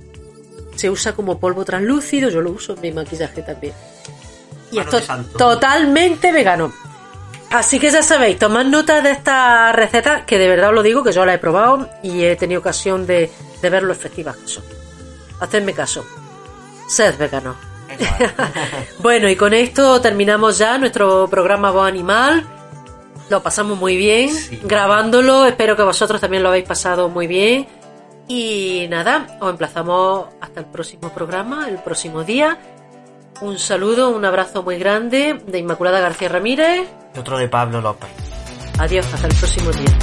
[0.76, 2.32] se usa como polvo translúcido.
[2.32, 3.76] Yo lo uso en mi maquillaje también.
[4.72, 5.08] Y esto es
[5.38, 6.74] totalmente vegano.
[7.52, 11.04] Así que ya sabéis, tomad nota de esta receta, que de verdad os lo digo,
[11.04, 13.30] que yo la he probado y he tenido ocasión de,
[13.62, 14.64] de ver lo efectivas que son.
[15.40, 16.04] Hacedme caso.
[16.88, 17.56] Sed veganos.
[19.00, 22.46] Bueno, y con esto terminamos ya nuestro programa Voz Animal.
[23.30, 24.60] Lo pasamos muy bien Sí.
[24.64, 25.46] grabándolo.
[25.46, 27.68] Espero que vosotros también lo habéis pasado muy bien.
[28.28, 32.58] Y nada, os emplazamos hasta el próximo programa, el próximo día.
[33.42, 36.88] Un saludo, un abrazo muy grande de Inmaculada García Ramírez.
[37.16, 38.10] Y otro de Pablo López.
[38.80, 39.98] Adiós, hasta el próximo día.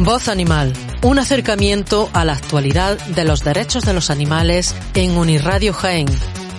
[0.00, 0.72] Voz Animal,
[1.04, 6.06] un acercamiento a la actualidad de los derechos de los animales en Unirradio Jaén.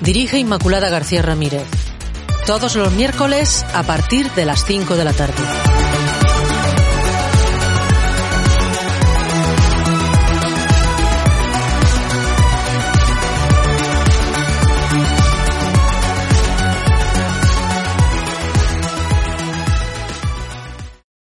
[0.02, 1.64] Dirige Inmaculada García Ramírez.
[2.46, 5.34] Todos los miércoles a partir de las 5 de la tarde.